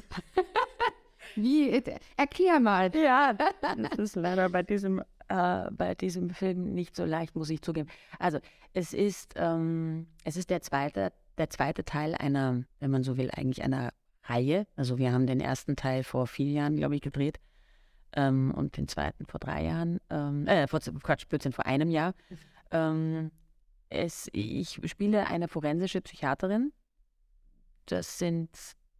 Wie? 1.35 1.82
Erklär 2.16 2.61
mal. 2.61 2.94
Ja, 2.94 3.32
das 3.32 3.99
ist 3.99 4.14
leider 4.14 4.49
bei 4.49 4.62
diesem 4.62 5.02
äh, 5.26 5.70
bei 5.73 5.96
diesem 5.96 6.30
Film 6.30 6.73
nicht 6.73 6.94
so 6.94 7.04
leicht, 7.04 7.35
muss 7.35 7.50
ich 7.50 7.62
zugeben. 7.62 7.88
Also 8.20 8.38
es 8.73 8.94
ist, 8.94 9.35
ähm, 9.35 10.06
es 10.23 10.37
ist 10.37 10.50
der 10.50 10.62
zweite, 10.62 11.12
der 11.37 11.50
zweite 11.50 11.85
Teil 11.85 12.14
einer, 12.14 12.62
wenn 12.78 12.92
man 12.92 13.02
so 13.02 13.16
will, 13.16 13.32
eigentlich 13.32 13.64
einer 13.64 13.92
Reihe. 14.23 14.68
Also 14.76 14.99
wir 14.99 15.12
haben 15.12 15.26
den 15.26 15.40
ersten 15.40 15.75
Teil 15.75 16.04
vor 16.04 16.28
vier 16.28 16.52
Jahren, 16.52 16.76
glaube 16.76 16.94
ich, 16.94 17.00
gedreht 17.00 17.40
ähm, 18.16 18.52
und 18.52 18.76
den 18.76 18.88
zweiten 18.88 19.26
vor 19.26 19.38
drei 19.38 19.64
Jahren, 19.64 20.00
ähm, 20.11 20.46
äh, 20.46 20.66
vor, 20.66 20.80
Quatsch, 20.80 21.28
Blödsinn, 21.28 21.52
vor 21.52 21.66
einem 21.66 21.90
Jahr. 21.90 22.14
Ähm, 22.70 23.30
es, 23.88 24.28
ich 24.32 24.80
spiele 24.87 25.28
eine 25.28 25.46
forensische 25.46 26.00
Psychiaterin, 26.00 26.73
das 27.87 28.18
sind 28.18 28.50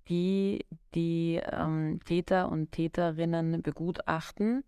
die, 0.09 0.65
die 0.95 1.41
ähm, 1.51 1.99
Täter 2.05 2.49
und 2.51 2.71
Täterinnen 2.71 3.63
begutachten 3.63 4.63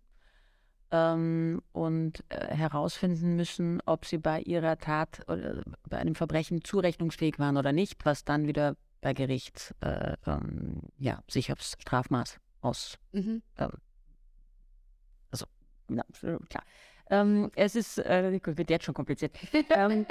ähm, 0.91 1.61
und 1.71 2.23
äh, 2.29 2.53
herausfinden 2.53 3.35
müssen, 3.35 3.81
ob 3.85 4.05
sie 4.05 4.17
bei 4.17 4.41
ihrer 4.41 4.77
Tat 4.77 5.21
oder 5.29 5.63
bei 5.87 5.97
einem 5.97 6.15
Verbrechen 6.15 6.63
zurechnungsfähig 6.63 7.39
waren 7.39 7.55
oder 7.55 7.71
nicht, 7.71 8.05
was 8.05 8.25
dann 8.25 8.47
wieder 8.47 8.75
bei 9.01 9.13
Gericht 9.13 9.73
äh, 9.79 10.17
ähm, 10.25 10.81
ja, 10.97 11.23
sich 11.29 11.53
aufs 11.53 11.77
Strafmaß 11.79 12.39
aus. 12.61 12.97
Mhm. 13.13 13.41
Also, 13.55 13.77
na, 15.89 16.03
klar. 16.49 16.63
Ähm, 17.09 17.51
es 17.55 17.75
ist, 17.75 17.97
äh, 17.99 18.39
wird 18.43 18.69
jetzt 18.69 18.85
schon 18.85 18.93
kompliziert. 18.93 19.37
Ähm, 19.71 20.05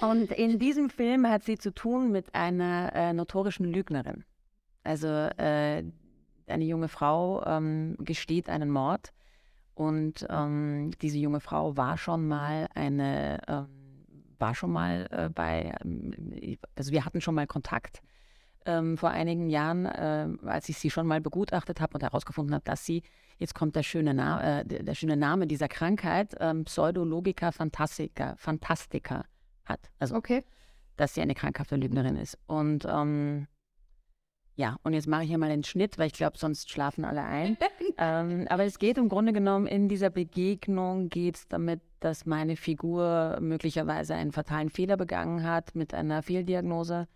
und 0.00 0.30
in 0.32 0.58
diesem 0.58 0.90
Film 0.90 1.28
hat 1.28 1.44
sie 1.44 1.58
zu 1.58 1.72
tun 1.72 2.10
mit 2.12 2.34
einer 2.34 2.92
äh, 2.94 3.12
notorischen 3.12 3.66
Lügnerin. 3.66 4.24
Also 4.82 5.08
äh, 5.08 5.84
eine 6.46 6.64
junge 6.64 6.88
Frau 6.88 7.44
ähm, 7.44 7.96
gesteht 7.98 8.48
einen 8.48 8.70
Mord 8.70 9.12
und 9.74 10.26
ähm, 10.30 10.92
diese 11.02 11.18
junge 11.18 11.40
Frau 11.40 11.76
war 11.76 11.98
schon 11.98 12.26
mal 12.28 12.68
eine, 12.74 13.40
ähm, 13.48 13.68
war 14.38 14.54
schon 14.54 14.70
mal 14.70 15.06
äh, 15.10 15.28
bei, 15.28 15.74
also 16.76 16.92
wir 16.92 17.04
hatten 17.04 17.20
schon 17.20 17.34
mal 17.34 17.46
Kontakt 17.46 18.02
ähm, 18.66 18.98
vor 18.98 19.10
einigen 19.10 19.48
Jahren, 19.48 19.86
äh, 19.86 20.28
als 20.46 20.68
ich 20.68 20.78
sie 20.78 20.90
schon 20.90 21.06
mal 21.06 21.20
begutachtet 21.20 21.80
habe 21.80 21.94
und 21.94 22.02
herausgefunden 22.02 22.54
habe, 22.54 22.64
dass 22.64 22.84
sie, 22.84 23.02
jetzt 23.38 23.54
kommt 23.54 23.76
der 23.76 23.82
schöne, 23.82 24.14
Na 24.14 24.60
äh, 24.60 24.64
der, 24.64 24.94
schöne 24.94 25.16
Name 25.16 25.46
dieser 25.46 25.68
Krankheit, 25.68 26.34
ähm, 26.40 26.64
Pseudologica 26.64 27.52
Fantastica, 27.52 28.34
Fantastica 28.36 29.24
hat. 29.64 29.90
Also, 29.98 30.16
okay. 30.16 30.44
dass 30.96 31.14
sie 31.14 31.20
eine 31.20 31.34
krankhafte 31.34 31.76
Lügnerin 31.76 32.16
ist. 32.16 32.38
Und 32.46 32.86
ähm, 32.88 33.46
ja, 34.58 34.78
und 34.82 34.94
jetzt 34.94 35.06
mache 35.06 35.22
ich 35.22 35.28
hier 35.28 35.36
mal 35.36 35.50
den 35.50 35.64
Schnitt, 35.64 35.98
weil 35.98 36.06
ich 36.06 36.14
glaube, 36.14 36.38
sonst 36.38 36.70
schlafen 36.70 37.04
alle 37.04 37.22
ein. 37.22 37.58
ähm, 37.98 38.46
aber 38.48 38.64
es 38.64 38.78
geht 38.78 38.96
im 38.96 39.10
Grunde 39.10 39.34
genommen 39.34 39.66
in 39.66 39.88
dieser 39.88 40.08
Begegnung 40.08 41.10
geht 41.10 41.36
es 41.36 41.48
damit, 41.48 41.82
dass 42.00 42.24
meine 42.24 42.56
Figur 42.56 43.38
möglicherweise 43.40 44.14
einen 44.14 44.32
fatalen 44.32 44.70
Fehler 44.70 44.96
begangen 44.96 45.44
hat 45.44 45.74
mit 45.74 45.92
einer 45.92 46.22
Fehldiagnose 46.22 47.06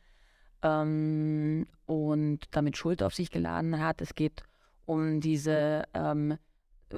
ähm, 0.62 1.67
und 1.87 2.40
damit 2.50 2.76
Schuld 2.76 3.02
auf 3.02 3.14
sich 3.14 3.31
geladen 3.31 3.81
hat. 3.81 4.00
Es 4.00 4.14
geht 4.14 4.43
um 4.87 5.21
diese 5.21 5.85
ähm, 5.95 6.37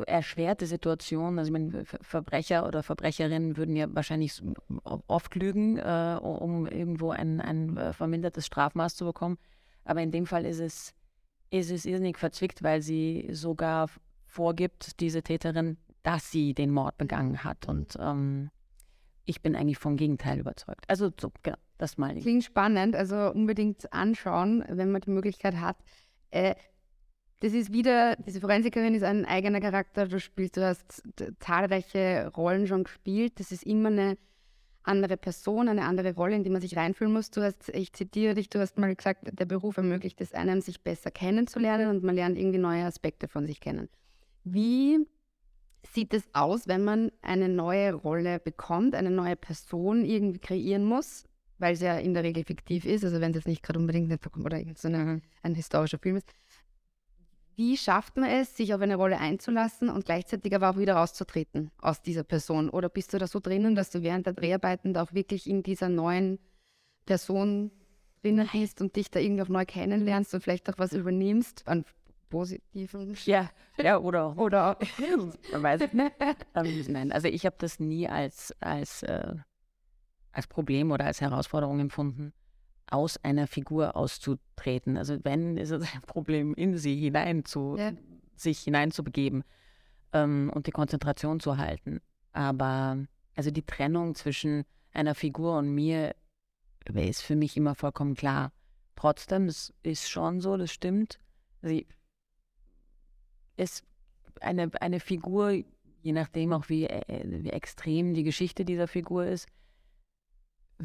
erschwerte 0.07 0.66
Situation. 0.66 1.38
Also 1.38 1.49
ich 1.49 1.52
meine, 1.52 1.85
Verbrecher 1.85 2.66
oder 2.66 2.83
Verbrecherinnen 2.83 3.57
würden 3.57 3.76
ja 3.76 3.87
wahrscheinlich 3.95 4.42
oft 4.85 5.35
lügen, 5.35 5.78
äh, 5.78 6.19
um 6.21 6.66
irgendwo 6.66 7.11
ein, 7.11 7.40
ein 7.40 7.76
äh, 7.76 7.92
vermindertes 7.92 8.47
Strafmaß 8.47 8.97
zu 8.97 9.04
bekommen. 9.04 9.38
Aber 9.85 10.00
in 10.00 10.11
dem 10.11 10.26
Fall 10.26 10.47
ist 10.47 10.61
es, 10.61 10.95
ist 11.50 11.71
es 11.71 11.85
irrsinnig 11.85 12.19
verzwickt, 12.19 12.62
weil 12.62 12.83
sie 12.83 13.28
sogar 13.33 13.88
vorgibt, 14.26 15.00
diese 15.00 15.23
Täterin, 15.23 15.76
dass 16.02 16.31
sie 16.31 16.54
den 16.54 16.71
Mord 16.71 16.97
begangen 16.97 17.45
hat. 17.45 17.69
Und 17.69 17.97
ähm, 18.00 18.50
ich 19.25 19.42
bin 19.42 19.54
eigentlich 19.54 19.78
vom 19.78 19.97
Gegenteil 19.97 20.38
überzeugt. 20.38 20.85
Also 20.88 21.11
so, 21.21 21.31
genau, 21.42 21.59
das 21.83 21.99
meine 21.99 22.19
ich. 22.19 22.25
Klingt 22.25 22.45
spannend, 22.45 22.95
also 22.95 23.33
unbedingt 23.33 23.93
anschauen, 23.93 24.65
wenn 24.69 24.93
man 24.93 25.01
die 25.01 25.11
Möglichkeit 25.11 25.57
hat. 25.57 25.77
Äh, 26.31 26.55
das 27.41 27.55
ist 27.55 27.73
wieder, 27.73 28.15
diese 28.17 28.41
Forensikerin 28.41 28.95
ist 28.95 29.03
ein 29.03 29.25
eigener 29.25 29.61
Charakter. 29.61 30.07
Du 30.07 30.21
spielst, 30.21 30.57
du 30.57 30.65
hast 30.65 31.03
zahlreiche 31.41 32.31
Rollen 32.37 32.69
schon 32.69 32.85
gespielt. 32.85 33.41
Das 33.41 33.51
ist 33.51 33.65
immer 33.65 33.89
eine 33.89 34.17
andere 34.85 35.17
Person, 35.17 35.69
eine 35.69 35.83
andere 35.83 36.15
Rolle, 36.15 36.37
in 36.37 36.45
die 36.45 36.51
man 36.51 36.61
sich 36.61 36.77
reinfühlen 36.77 37.12
muss. 37.12 37.33
Du 37.33 37.43
hast, 37.43 37.69
ich 37.71 37.93
zitiere 37.93 38.35
dich, 38.35 38.49
du 38.49 38.61
hast 38.61 38.79
mal 38.79 38.95
gesagt, 38.95 39.29
der 39.33 39.45
Beruf 39.45 39.77
ermöglicht 39.77 40.21
es 40.21 40.33
einem, 40.35 40.61
sich 40.61 40.83
besser 40.83 41.11
kennenzulernen 41.11 41.89
und 41.89 42.05
man 42.05 42.15
lernt 42.15 42.39
irgendwie 42.39 42.59
neue 42.59 42.85
Aspekte 42.85 43.27
von 43.27 43.45
sich 43.45 43.61
kennen. 43.61 43.89
Wie 44.45 45.05
sieht 45.85 46.15
es 46.15 46.23
aus, 46.33 46.69
wenn 46.69 46.85
man 46.85 47.11
eine 47.23 47.49
neue 47.49 47.93
Rolle 47.93 48.39
bekommt, 48.39 48.95
eine 48.95 49.11
neue 49.11 49.35
Person 49.35 50.05
irgendwie 50.05 50.39
kreieren 50.39 50.85
muss, 50.85 51.25
weil 51.62 51.75
es 51.75 51.81
ja 51.81 51.97
in 51.97 52.12
der 52.12 52.25
Regel 52.25 52.45
fiktiv 52.45 52.85
ist, 52.85 53.04
also 53.04 53.21
wenn 53.21 53.31
es 53.31 53.37
jetzt 53.37 53.47
nicht 53.47 53.62
gerade 53.62 53.78
unbedingt 53.78 54.11
eine, 54.11 54.45
oder 54.45 54.61
so 54.75 54.88
eine, 54.88 55.23
ein 55.42 55.54
historischer 55.54 55.99
Film 55.99 56.16
ist. 56.16 56.28
Wie 57.54 57.76
schafft 57.76 58.16
man 58.16 58.28
es, 58.28 58.57
sich 58.57 58.75
auf 58.75 58.81
eine 58.81 58.97
Rolle 58.97 59.19
einzulassen 59.19 59.88
und 59.88 60.04
gleichzeitig 60.04 60.54
aber 60.54 60.71
auch 60.71 60.76
wieder 60.76 60.95
rauszutreten 60.95 61.71
aus 61.78 62.02
dieser 62.02 62.25
Person? 62.25 62.69
Oder 62.69 62.88
bist 62.88 63.14
du 63.14 63.19
da 63.19 63.28
so 63.28 63.38
drinnen, 63.38 63.76
dass 63.76 63.90
du 63.90 64.02
während 64.02 64.26
der 64.26 64.33
Dreharbeiten 64.33 64.92
da 64.92 65.04
auch 65.04 65.12
wirklich 65.12 65.49
in 65.49 65.62
dieser 65.62 65.88
neuen 65.88 66.40
Person 67.07 67.71
drinnen 68.23 68.49
bist 68.52 68.81
und 68.81 68.97
dich 68.97 69.11
da 69.11 69.21
irgendwie 69.21 69.42
auch 69.42 69.49
neu 69.49 69.64
kennenlernst 69.64 70.35
und 70.35 70.40
vielleicht 70.40 70.69
auch 70.69 70.78
was 70.78 70.92
übernimmst 70.92 71.69
an 71.69 71.85
positiven? 72.28 73.16
Ja, 73.25 73.50
ja 73.78 73.99
oder 73.99 74.37
oder 74.37 74.78
man 75.52 75.62
weiß 75.62 75.92
nicht. 75.92 76.88
Nein, 76.88 77.12
also 77.12 77.28
ich 77.28 77.47
habe 77.47 77.57
das 77.59 77.78
nie 77.78 78.09
als 78.09 78.52
als 78.61 79.04
äh, 79.04 79.35
als 80.33 80.47
Problem 80.47 80.91
oder 80.91 81.07
als 81.07 81.21
Herausforderung 81.21 81.81
empfunden 81.81 82.33
aus 82.93 83.17
einer 83.25 83.47
Figur 83.47 83.97
auszutreten. 83.97 84.97
Also 84.97 85.19
wenn, 85.25 85.57
ist 85.57 85.71
es 85.71 85.83
ein 85.95 86.03
Problem, 86.03 86.55
in 86.55 86.77
sie 86.77 86.97
hinein 86.97 87.45
zu, 87.45 87.77
ja. 87.79 87.93
sich 88.35 88.61
hineinzubegeben 88.61 89.45
ähm, 90.12 90.51
und 90.55 90.67
die 90.67 90.73
Konzentration 90.73 91.41
zu 91.41 91.57
halten. 91.57 92.01
Aber 92.33 92.99
also 93.35 93.51
die 93.51 93.65
Trennung 93.65 94.15
zwischen 94.15 94.65
einer 94.93 95.15
Figur 95.15 95.57
und 95.57 95.75
mir 95.75 96.15
ist 96.95 97.23
für 97.23 97.37
mich 97.37 97.57
immer 97.57 97.75
vollkommen 97.75 98.15
klar. 98.15 98.53
Trotzdem, 98.95 99.47
es 99.47 99.73
ist 99.83 100.11
schon 100.11 100.41
so, 100.41 100.57
das 100.57 100.71
stimmt. 100.71 101.19
Sie 101.62 101.87
ist 103.57 103.85
eine, 104.41 104.71
eine 104.81 105.01
Figur, 105.01 105.53
je 106.03 106.12
nachdem 106.12 106.53
auch 106.53 106.69
wie, 106.69 106.87
äh, 106.87 107.25
wie 107.25 107.51
extrem 107.51 108.12
die 108.12 108.25
Geschichte 108.25 108.65
dieser 108.65 108.89
Figur 108.89 109.25
ist, 109.25 109.49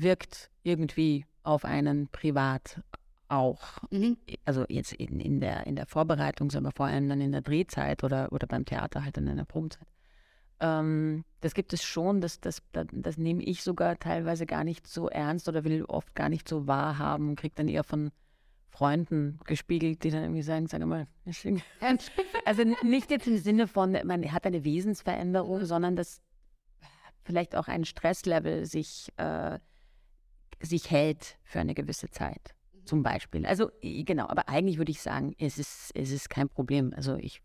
wirkt 0.02 0.50
irgendwie 0.64 1.26
auf 1.44 1.66
einen 1.66 2.08
privat 2.10 2.82
auch. 3.30 3.80
Mhm. 3.90 4.18
Also 4.46 4.66
jetzt 4.70 4.94
in, 4.94 5.20
in, 5.20 5.40
der, 5.40 5.68
in 5.68 5.76
der 5.76 5.86
Vorbereitung, 5.86 6.52
aber 6.56 6.72
vor 6.72 6.86
allem 6.86 7.10
dann 7.10 7.22
in 7.22 7.32
der 7.32 7.42
Drehzeit 7.42 8.04
oder, 8.04 8.32
oder 8.32 8.48
beim 8.48 8.66
Theater 8.66 9.04
halt 9.04 9.18
dann 9.18 9.28
in 9.28 9.38
der 9.38 9.46
Probenzeit. 9.46 9.88
Ähm, 10.60 11.24
das 11.42 11.54
gibt 11.54 11.74
es 11.74 11.84
schon, 11.84 12.22
das, 12.22 12.40
das, 12.40 12.64
das, 12.72 12.88
das, 12.92 13.18
nehme 13.18 13.44
ich 13.44 13.64
sogar 13.64 14.00
teilweise 14.00 14.46
gar 14.46 14.64
nicht 14.64 14.88
so 14.88 15.08
ernst 15.08 15.48
oder 15.48 15.64
will 15.64 15.86
oft 15.86 16.16
gar 16.16 16.30
nicht 16.30 16.48
so 16.48 16.68
wahrhaben, 16.68 17.36
kriege 17.36 17.54
dann 17.56 17.68
eher 17.68 17.84
von 17.84 18.12
Freunden 18.70 19.40
gespiegelt, 19.46 20.04
die 20.04 20.10
dann 20.10 20.24
irgendwie 20.24 20.42
sagen, 20.42 20.68
sag 20.68 20.84
mal, 20.86 21.08
also 22.46 22.64
nicht 22.84 23.12
jetzt 23.12 23.28
im 23.28 23.38
Sinne 23.38 23.68
von, 23.68 23.98
man 24.04 24.32
hat 24.32 24.46
eine 24.46 24.64
Wesensveränderung, 24.64 25.66
sondern 25.66 25.96
dass 25.96 26.22
vielleicht 27.24 27.56
auch 27.56 27.68
ein 27.68 27.86
Stresslevel 27.86 28.66
sich 28.66 29.12
äh, 29.18 29.60
sich 30.62 30.92
hält 30.92 31.38
für 31.44 31.60
eine 31.60 31.74
gewisse 31.74 32.10
Zeit, 32.10 32.56
mhm. 32.74 32.86
zum 32.86 33.04
Beispiel. 33.04 33.46
Also 33.46 33.72
genau, 33.82 34.28
aber 34.28 34.50
eigentlich 34.50 34.78
würde 34.78 34.92
ich 34.92 35.02
sagen, 35.02 35.36
es 35.40 35.58
ist, 35.58 35.92
es 35.96 36.12
ist 36.12 36.30
kein 36.30 36.50
Problem. 36.50 36.94
Also 36.96 37.16
ich, 37.16 37.42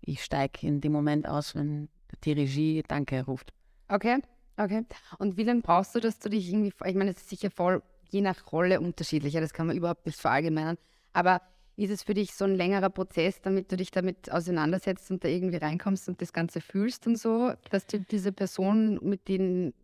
ich 0.00 0.22
steige 0.22 0.66
in 0.66 0.80
dem 0.80 0.92
Moment 0.92 1.28
aus, 1.28 1.54
wenn 1.54 1.88
die 2.24 2.32
Regie 2.32 2.82
Danke 2.86 3.24
ruft. 3.24 3.52
Okay, 3.88 4.18
okay. 4.56 4.84
Und 5.18 5.36
wie 5.36 5.44
lange 5.44 5.60
brauchst 5.60 5.94
du, 5.94 6.00
dass 6.00 6.18
du 6.18 6.28
dich 6.28 6.48
irgendwie, 6.48 6.72
ich 6.84 6.94
meine, 6.94 7.10
es 7.10 7.18
ist 7.18 7.30
sicher 7.30 7.50
voll 7.50 7.82
je 8.08 8.20
nach 8.20 8.52
Rolle 8.52 8.80
unterschiedlicher, 8.80 9.40
das 9.40 9.52
kann 9.52 9.66
man 9.66 9.76
überhaupt 9.76 10.06
nicht 10.06 10.20
verallgemeinern, 10.20 10.78
aber 11.12 11.42
ist 11.76 11.90
es 11.90 12.02
für 12.02 12.14
dich 12.14 12.34
so 12.34 12.44
ein 12.44 12.54
längerer 12.54 12.88
Prozess, 12.88 13.42
damit 13.42 13.70
du 13.70 13.76
dich 13.76 13.90
damit 13.90 14.32
auseinandersetzt 14.32 15.10
und 15.10 15.22
da 15.22 15.28
irgendwie 15.28 15.58
reinkommst 15.58 16.08
und 16.08 16.22
das 16.22 16.32
Ganze 16.32 16.60
fühlst 16.60 17.06
und 17.06 17.18
so, 17.18 17.52
dass 17.70 17.86
du 17.86 18.00
diese 18.00 18.32
Person, 18.32 18.98
mit 19.02 19.28
denen 19.28 19.74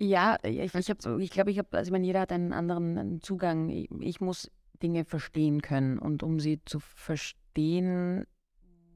ja, 0.00 0.38
ich, 0.42 0.74
ich, 0.74 0.88
ich 0.88 1.30
glaube, 1.30 1.50
ich 1.50 1.58
habe, 1.58 1.76
also 1.76 1.88
ich 1.88 1.92
meine, 1.92 2.06
jeder 2.06 2.20
hat 2.20 2.32
einen 2.32 2.52
anderen 2.52 3.20
Zugang. 3.20 3.68
Ich, 3.68 3.90
ich, 4.00 4.20
muss 4.20 4.50
Dinge 4.82 5.04
verstehen 5.04 5.60
können 5.60 5.98
und 5.98 6.22
um 6.22 6.40
sie 6.40 6.60
zu 6.64 6.80
verstehen, 6.80 8.26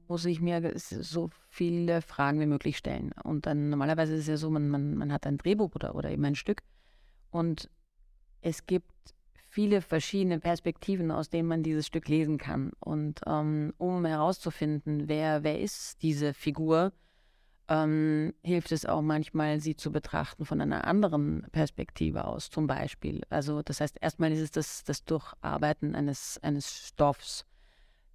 muss 0.07 0.25
ich 0.25 0.41
mir 0.41 0.73
so 0.75 1.29
viele 1.47 2.01
Fragen 2.01 2.39
wie 2.39 2.47
möglich 2.47 2.77
stellen. 2.77 3.11
Und 3.23 3.45
dann 3.45 3.69
normalerweise 3.69 4.13
ist 4.13 4.21
es 4.21 4.27
ja 4.27 4.37
so, 4.37 4.49
man, 4.49 4.67
man, 4.67 4.95
man 4.95 5.13
hat 5.13 5.27
ein 5.27 5.37
Drehbuch 5.37 5.75
oder, 5.75 5.95
oder 5.95 6.09
eben 6.09 6.25
ein 6.25 6.35
Stück 6.35 6.63
und 7.29 7.69
es 8.41 8.65
gibt 8.65 8.91
viele 9.47 9.81
verschiedene 9.81 10.39
Perspektiven, 10.39 11.11
aus 11.11 11.29
denen 11.29 11.47
man 11.47 11.63
dieses 11.63 11.87
Stück 11.87 12.07
lesen 12.07 12.37
kann. 12.37 12.71
Und 12.79 13.21
ähm, 13.25 13.73
um 13.77 14.05
herauszufinden, 14.05 15.07
wer, 15.07 15.43
wer 15.43 15.59
ist 15.59 16.01
diese 16.01 16.33
Figur, 16.33 16.91
ähm, 17.67 18.33
hilft 18.43 18.71
es 18.71 18.85
auch 18.85 19.01
manchmal, 19.01 19.59
sie 19.59 19.75
zu 19.75 19.91
betrachten 19.91 20.45
von 20.45 20.61
einer 20.61 20.85
anderen 20.85 21.47
Perspektive 21.51 22.25
aus, 22.25 22.49
zum 22.49 22.67
Beispiel. 22.67 23.21
Also 23.29 23.61
das 23.61 23.81
heißt, 23.81 23.97
erstmal 24.01 24.31
ist 24.31 24.41
es 24.41 24.51
das, 24.51 24.83
das 24.83 25.03
Durcharbeiten 25.05 25.95
eines, 25.95 26.39
eines 26.43 26.87
Stoffs. 26.89 27.45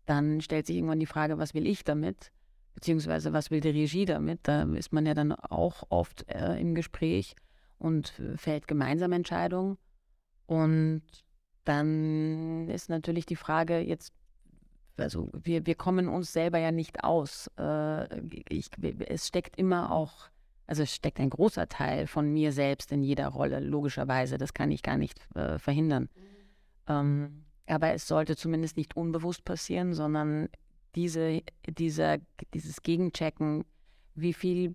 Dann 0.07 0.40
stellt 0.40 0.66
sich 0.66 0.76
irgendwann 0.76 1.00
die 1.00 1.07
Frage, 1.07 1.38
was 1.38 1.54
will 1.54 1.66
ich 1.66 1.85
damit? 1.85 2.30
Beziehungsweise 2.75 3.33
was 3.33 3.50
will 3.50 3.61
die 3.61 3.71
Regie 3.71 4.04
damit? 4.04 4.40
Da 4.45 4.62
ist 4.62 4.92
man 4.92 5.04
ja 5.04 5.14
dann 5.14 5.33
auch 5.33 5.85
oft 5.88 6.28
äh, 6.28 6.59
im 6.59 6.75
Gespräch 6.75 7.35
und 7.78 8.12
fällt 8.37 8.69
gemeinsam 8.69 9.12
Entscheidungen. 9.12 9.78
Und 10.47 11.02
dann 11.64 12.69
ist 12.69 12.88
natürlich 12.88 13.26
die 13.26 13.37
Frage 13.37 13.80
jetzt, 13.80 14.12
also 15.00 15.30
wir, 15.33 15.66
wir 15.66 15.75
kommen 15.75 16.09
uns 16.09 16.33
selber 16.33 16.59
ja 16.59 16.73
nicht 16.73 17.04
aus. 17.04 17.50
Äh, 17.59 18.21
ich, 18.49 18.71
es 19.09 19.26
steckt 19.26 19.57
immer 19.57 19.92
auch, 19.92 20.28
also 20.66 20.83
es 20.83 20.95
steckt 20.95 21.21
ein 21.21 21.30
großer 21.30 21.69
Teil 21.69 22.07
von 22.07 22.33
mir 22.33 22.52
selbst 22.52 22.92
in 22.92 23.02
jeder 23.02 23.28
Rolle, 23.28 23.61
logischerweise. 23.61 24.38
Das 24.38 24.54
kann 24.54 24.71
ich 24.71 24.83
gar 24.83 24.97
nicht 24.97 25.19
äh, 25.35 25.59
verhindern. 25.59 26.09
Mhm. 26.14 26.30
Ähm, 26.88 27.45
aber 27.66 27.92
es 27.92 28.07
sollte 28.09 28.37
zumindest 28.37 28.76
nicht 28.76 28.97
unbewusst 28.97 29.45
passieren, 29.45 29.95
sondern 29.95 30.49
diese, 30.95 31.42
dieser, 31.69 32.19
dieses 32.52 32.83
Gegenchecken, 32.83 33.64
wie 34.14 34.33
viel 34.33 34.75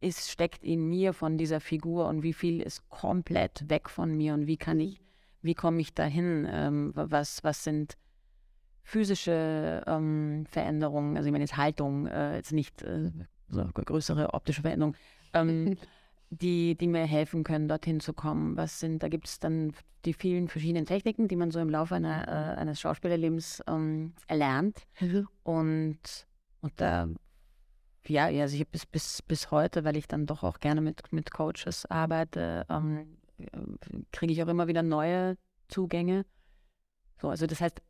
ist, 0.00 0.30
steckt 0.30 0.64
in 0.64 0.88
mir 0.88 1.12
von 1.12 1.38
dieser 1.38 1.60
Figur 1.60 2.08
und 2.08 2.22
wie 2.22 2.32
viel 2.32 2.60
ist 2.60 2.88
komplett 2.88 3.68
weg 3.68 3.88
von 3.88 4.16
mir 4.16 4.34
und 4.34 4.46
wie 4.46 4.56
kann 4.56 4.80
ich, 4.80 5.00
wie 5.42 5.54
komme 5.54 5.80
ich 5.80 5.94
dahin? 5.94 6.48
Ähm, 6.50 6.92
was, 6.94 7.44
was 7.44 7.64
sind 7.64 7.96
physische 8.82 9.82
ähm, 9.86 10.44
Veränderungen, 10.48 11.16
also 11.16 11.26
ich 11.26 11.32
meine 11.32 11.44
jetzt 11.44 11.56
Haltung, 11.56 12.06
äh, 12.06 12.36
jetzt 12.36 12.52
nicht 12.52 12.82
äh, 12.82 13.10
so 13.48 13.64
größere 13.72 14.34
optische 14.34 14.62
Veränderungen, 14.62 14.96
ähm, 15.32 15.76
die, 16.30 16.76
die 16.76 16.88
mir 16.88 17.06
helfen 17.06 17.44
können, 17.44 17.68
dorthin 17.68 18.00
zu 18.00 18.12
kommen. 18.12 18.56
Was 18.56 18.80
sind, 18.80 19.02
da 19.02 19.08
gibt 19.08 19.26
es 19.28 19.38
dann 19.38 19.72
die 20.04 20.14
vielen 20.14 20.48
verschiedenen 20.48 20.86
Techniken, 20.86 21.28
die 21.28 21.36
man 21.36 21.50
so 21.50 21.60
im 21.60 21.68
Laufe 21.68 21.94
einer, 21.94 22.26
äh, 22.26 22.60
eines 22.60 22.80
Schauspielerlebens 22.80 23.62
ähm, 23.66 24.14
erlernt. 24.26 24.82
Mhm. 25.00 25.28
Und, 25.42 26.26
und 26.60 26.72
da, 26.76 27.08
ja, 28.06 28.24
also 28.24 28.56
ich 28.56 28.66
bis, 28.68 28.86
bis, 28.86 29.22
bis 29.22 29.50
heute, 29.50 29.84
weil 29.84 29.96
ich 29.96 30.08
dann 30.08 30.26
doch 30.26 30.42
auch 30.42 30.58
gerne 30.58 30.80
mit, 30.80 31.12
mit 31.12 31.30
Coaches 31.30 31.86
arbeite, 31.86 32.66
ähm, 32.68 33.18
kriege 34.10 34.32
ich 34.32 34.42
auch 34.42 34.48
immer 34.48 34.66
wieder 34.66 34.82
neue 34.82 35.36
Zugänge. 35.68 36.24
So, 37.20 37.28
also 37.28 37.46
das 37.46 37.60
heißt, 37.60 37.80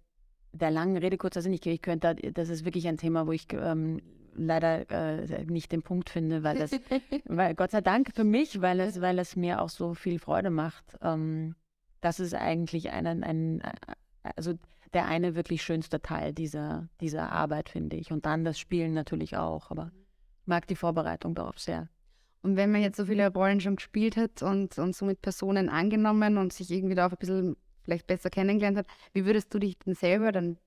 der 0.53 0.71
langen 0.71 0.97
Rede 0.97 1.17
kurzer 1.17 1.43
Sinn, 1.43 1.53
ich, 1.53 1.67
ich 1.67 1.83
könnte, 1.83 2.15
das 2.15 2.49
ist 2.49 2.65
wirklich 2.65 2.87
ein 2.89 2.99
Thema, 2.99 3.27
wo 3.27 3.33
ich 3.33 3.47
ähm, 3.53 4.01
leider 4.35 4.91
äh, 4.91 5.45
nicht 5.45 5.73
den 5.73 5.83
Punkt 5.83 6.11
finde, 6.11 6.43
weil 6.43 6.59
das, 6.59 6.71
weil 7.27 7.55
Gott 7.55 7.71
sei 7.71 7.81
Dank 7.81 8.15
für 8.15 8.25
mich, 8.25 8.61
weil 8.61 8.81
es, 8.81 9.01
weil 9.01 9.19
es 9.19 9.37
mir 9.37 9.61
auch 9.61 9.69
so 9.69 9.95
viel 9.95 10.19
Freude 10.19 10.51
macht. 10.51 10.85
Ähm, 11.03 11.55
das 12.01 12.21
ist 12.21 12.35
eigentlich 12.35 12.91
ein, 12.91 13.07
ein, 13.07 13.63
also 14.23 14.55
der 14.93 15.07
eine 15.07 15.35
wirklich 15.35 15.63
schönste 15.63 16.03
Teil 16.03 16.33
dieser, 16.33 16.89
dieser 17.01 17.33
Arbeit, 17.33 17.69
finde 17.69 17.97
ich. 17.97 18.13
Und 18.13 18.27
dann 18.27 18.45
das 18.45 18.59
Spielen 18.59 18.93
natürlich 18.93 19.37
auch, 19.37 19.71
aber 19.71 19.91
mag 20.45 20.67
die 20.67 20.77
Vorbereitung 20.77 21.35
darauf 21.35 21.59
sehr. 21.59 21.89
Und 22.43 22.57
wenn 22.57 22.73
man 22.73 22.83
jetzt 22.83 22.97
so 22.97 23.07
viele 23.07 23.33
Rollen 23.33 23.61
schon 23.61 23.77
gespielt 23.77 24.17
hat 24.17 24.43
und, 24.43 24.77
und 24.79 24.97
so 24.97 25.05
mit 25.05 25.23
Personen 25.23 25.69
angenommen 25.69 26.39
und 26.39 26.53
sich 26.53 26.71
irgendwie 26.71 26.97
da 26.97 27.07
auch 27.07 27.13
ein 27.13 27.19
bisschen 27.19 27.57
vielleicht 27.83 28.07
besser 28.07 28.31
kennengelernt 28.31 28.79
hat, 28.79 28.87
wie 29.13 29.25
würdest 29.25 29.53
du 29.53 29.59
dich 29.59 29.79
denn 29.79 29.95
selber 29.95 30.33
dann 30.33 30.59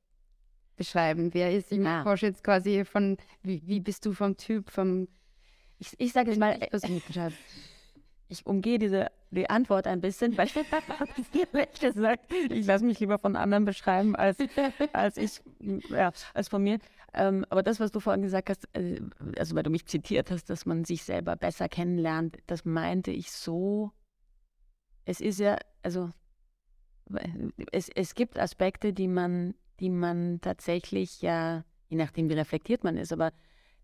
beschreiben? 0.75 1.33
Wer 1.33 1.51
ist 1.51 1.71
im 1.71 1.85
ah. 1.85 2.03
Porsche 2.03 2.27
jetzt 2.27 2.43
quasi 2.43 2.85
von, 2.85 3.17
wie, 3.43 3.61
wie 3.65 3.79
bist 3.79 4.05
du 4.05 4.13
vom 4.13 4.37
Typ, 4.37 4.69
vom... 4.69 5.07
Ich, 5.77 5.93
ich 5.97 6.13
sage 6.13 6.31
jetzt 6.31 6.39
mal, 6.39 6.57
äh, 6.59 6.69
ich 8.27 8.45
umgehe 8.45 8.79
diese 8.79 9.11
die 9.35 9.49
Antwort 9.49 9.85
ein 9.85 10.01
bisschen, 10.01 10.37
weil 10.37 10.47
ich 11.73 11.79
gesagt, 11.79 12.33
ich 12.33 12.65
lasse 12.65 12.85
mich 12.85 12.99
lieber 12.99 13.19
von 13.19 13.35
anderen 13.35 13.65
beschreiben 13.65 14.15
als, 14.15 14.37
als 14.93 15.17
ich, 15.17 15.41
ja, 15.89 16.11
als 16.33 16.47
von 16.47 16.63
mir. 16.63 16.79
Ähm, 17.13 17.45
aber 17.49 17.63
das, 17.63 17.79
was 17.79 17.91
du 17.91 17.99
vorhin 17.99 18.23
gesagt 18.23 18.49
hast, 18.49 18.67
äh, 18.73 19.01
also 19.37 19.55
weil 19.55 19.63
du 19.63 19.69
mich 19.69 19.85
zitiert 19.85 20.31
hast, 20.31 20.49
dass 20.49 20.65
man 20.65 20.85
sich 20.85 21.03
selber 21.03 21.35
besser 21.35 21.69
kennenlernt, 21.69 22.37
das 22.47 22.65
meinte 22.65 23.11
ich 23.11 23.31
so. 23.31 23.91
Es 25.05 25.21
ist 25.21 25.39
ja, 25.39 25.57
also 25.83 26.09
es, 27.71 27.89
es 27.89 28.15
gibt 28.15 28.39
Aspekte, 28.39 28.93
die 28.93 29.07
man, 29.07 29.55
die 29.79 29.89
man 29.89 30.39
tatsächlich 30.41 31.21
ja, 31.21 31.63
je 31.87 31.97
nachdem 31.97 32.29
wie 32.29 32.33
reflektiert 32.33 32.83
man 32.83 32.97
ist, 32.97 33.13
aber 33.13 33.31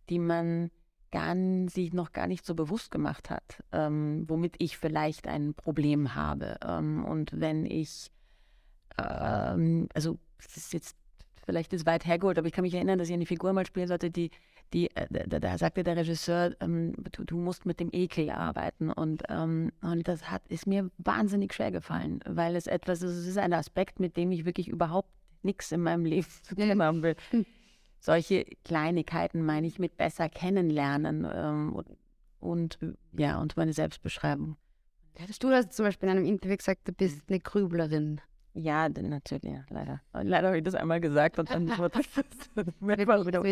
die 0.10 0.20
man 0.20 0.72
gar, 1.12 1.36
sich 1.68 1.94
noch 1.94 2.14
gar 2.14 2.28
nicht 2.28 2.46
so 2.46 2.56
bewusst 2.56 2.90
gemacht 2.90 3.30
hat, 3.30 3.64
ähm, 3.72 4.26
womit 4.28 4.56
ich 4.60 4.78
vielleicht 4.78 5.28
ein 5.28 5.54
Problem 5.54 6.16
habe. 6.16 6.58
Ähm, 6.66 7.06
und 7.06 7.40
wenn 7.40 7.66
ich, 7.66 8.12
ähm, 8.98 9.88
also 9.94 10.18
das 10.38 10.58
ist 10.58 10.74
jetzt 10.74 10.98
vielleicht 11.46 11.74
ist 11.74 11.86
weit 11.86 12.06
hergeholt, 12.06 12.38
aber 12.38 12.48
ich 12.48 12.54
kann 12.54 12.64
mich 12.64 12.74
erinnern, 12.74 13.00
dass 13.00 13.10
ich 13.10 13.14
eine 13.14 13.26
Figur 13.26 13.52
mal 13.54 13.66
spielen 13.66 13.88
sollte, 13.88 14.10
die, 14.10 14.32
die 14.74 14.96
äh, 14.96 15.08
da, 15.28 15.40
da, 15.40 15.58
sagte 15.58 15.84
der 15.84 15.98
Regisseur, 15.98 16.56
ähm, 16.60 16.94
du, 17.12 17.24
du, 17.24 17.38
musst 17.38 17.66
mit 17.66 17.80
dem 17.80 17.90
Ekel 17.92 18.30
arbeiten. 18.30 18.92
Und, 18.92 19.24
ähm, 19.30 19.72
und 19.82 20.08
das 20.08 20.30
hat, 20.30 20.48
ist 20.48 20.68
mir 20.68 20.90
wahnsinnig 20.98 21.54
schwer 21.54 21.72
gefallen, 21.72 22.20
weil 22.26 22.56
es 22.56 22.68
etwas 22.68 23.02
ist, 23.02 23.16
es 23.16 23.28
ist 23.28 23.38
ein 23.38 23.54
Aspekt, 23.54 24.00
mit 24.00 24.18
dem 24.18 24.32
ich 24.32 24.46
wirklich 24.46 24.68
überhaupt 24.68 25.10
nichts 25.44 25.72
in 25.72 25.82
meinem 25.82 26.06
Leben 26.06 26.28
zu 26.44 26.56
tun 26.56 26.82
haben 26.82 27.04
will. 27.04 27.16
Hm 27.32 27.46
solche 28.02 28.46
Kleinigkeiten 28.66 29.46
meine 29.46 29.68
ich 29.68 29.80
mit 29.80 29.96
besser 29.96 30.28
kennenlernen 30.28 31.26
ähm, 31.32 31.74
und, 31.74 31.88
und, 32.40 32.98
ja, 33.14 33.40
und 33.40 33.56
meine 33.56 33.74
Selbstbeschreibung. 33.74 34.58
Hättest 35.16 35.44
du 35.44 35.50
das 35.50 35.70
zum 35.70 35.86
Beispiel 35.86 36.10
in 36.10 36.18
einem 36.18 36.26
Interview 36.26 36.58
gesagt, 36.58 36.88
du 36.88 36.94
bist 36.94 37.22
eine 37.30 37.40
Grüblerin? 37.40 38.20
Ja, 38.54 38.90
natürlich, 38.90 39.44
ja, 39.44 39.64
leider. 39.70 40.02
Leider 40.14 40.48
habe 40.48 40.58
ich 40.58 40.64
das 40.64 40.76
einmal 40.76 41.00
gesagt 41.00 41.40
und 41.40 41.50
dann 41.50 41.70
wurde 41.78 42.00
das 42.00 42.68
wieder. 43.26 43.46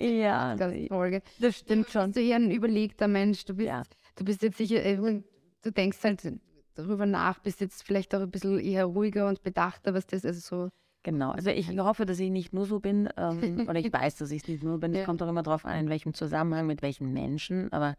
ja, 0.00 0.56
das 0.56 1.56
stimmt 1.56 1.90
schon. 1.90 2.12
Du 2.12 2.12
bist 2.14 2.26
eher 2.26 2.36
ein 2.36 2.50
überlegter 2.50 3.08
Mensch. 3.08 3.44
Du 3.44 3.54
bist, 3.54 3.68
ja. 3.68 3.82
du 4.16 4.24
bist 4.24 4.42
jetzt 4.42 4.56
sicher, 4.56 4.82
äh, 4.84 4.96
du 4.96 5.70
denkst 5.70 5.98
halt 6.02 6.40
darüber 6.74 7.04
nach, 7.04 7.40
bist 7.40 7.60
jetzt 7.60 7.82
vielleicht 7.82 8.14
auch 8.14 8.20
ein 8.20 8.30
bisschen 8.30 8.58
eher 8.58 8.86
ruhiger 8.86 9.28
und 9.28 9.42
bedachter, 9.42 9.92
was 9.92 10.06
das 10.06 10.24
also 10.24 10.40
so 10.40 10.70
Genau, 11.04 11.30
also 11.30 11.50
ich 11.50 11.68
hoffe, 11.78 12.06
dass 12.06 12.18
ich 12.18 12.30
nicht 12.30 12.52
nur 12.52 12.66
so 12.66 12.80
bin, 12.80 13.08
ähm, 13.16 13.66
oder 13.68 13.78
ich 13.78 13.90
weiß, 13.92 14.16
dass 14.16 14.30
ich 14.30 14.42
es 14.42 14.48
nicht 14.48 14.62
nur 14.62 14.78
bin. 14.78 14.92
Es 14.92 14.98
ja. 14.98 15.04
kommt 15.04 15.22
auch 15.22 15.28
immer 15.28 15.42
darauf 15.42 15.64
an, 15.64 15.78
in 15.78 15.88
welchem 15.88 16.12
Zusammenhang, 16.12 16.66
mit 16.66 16.82
welchen 16.82 17.12
Menschen, 17.12 17.72
aber 17.72 17.94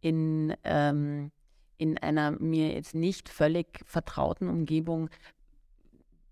in, 0.00 0.54
ähm, 0.64 1.32
in 1.80 1.96
einer 1.96 2.32
mir 2.32 2.74
jetzt 2.74 2.94
nicht 2.94 3.30
völlig 3.30 3.80
vertrauten 3.86 4.48
Umgebung 4.48 5.08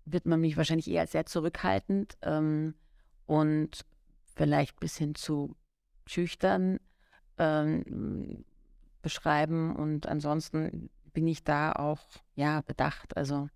wird 0.05 0.27
man 0.27 0.41
mich 0.41 0.57
wahrscheinlich 0.57 0.87
eher 0.87 1.07
sehr 1.07 1.25
zurückhaltend 1.25 2.17
ähm, 2.21 2.75
und 3.25 3.83
vielleicht 4.35 4.79
bis 4.79 4.95
hin 4.95 5.15
zu 5.15 5.55
schüchtern 6.05 6.79
ähm, 7.39 8.45
beschreiben. 9.01 9.75
Und 9.75 10.07
ansonsten 10.07 10.91
bin 11.13 11.27
ich 11.27 11.43
da 11.43 11.71
auch 11.71 12.05
ja 12.35 12.61
bedacht. 12.61 13.17
Also 13.17 13.49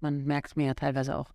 man 0.00 0.24
merkt 0.24 0.48
es 0.48 0.56
mir 0.56 0.66
ja 0.66 0.74
teilweise 0.74 1.16
auch 1.16 1.30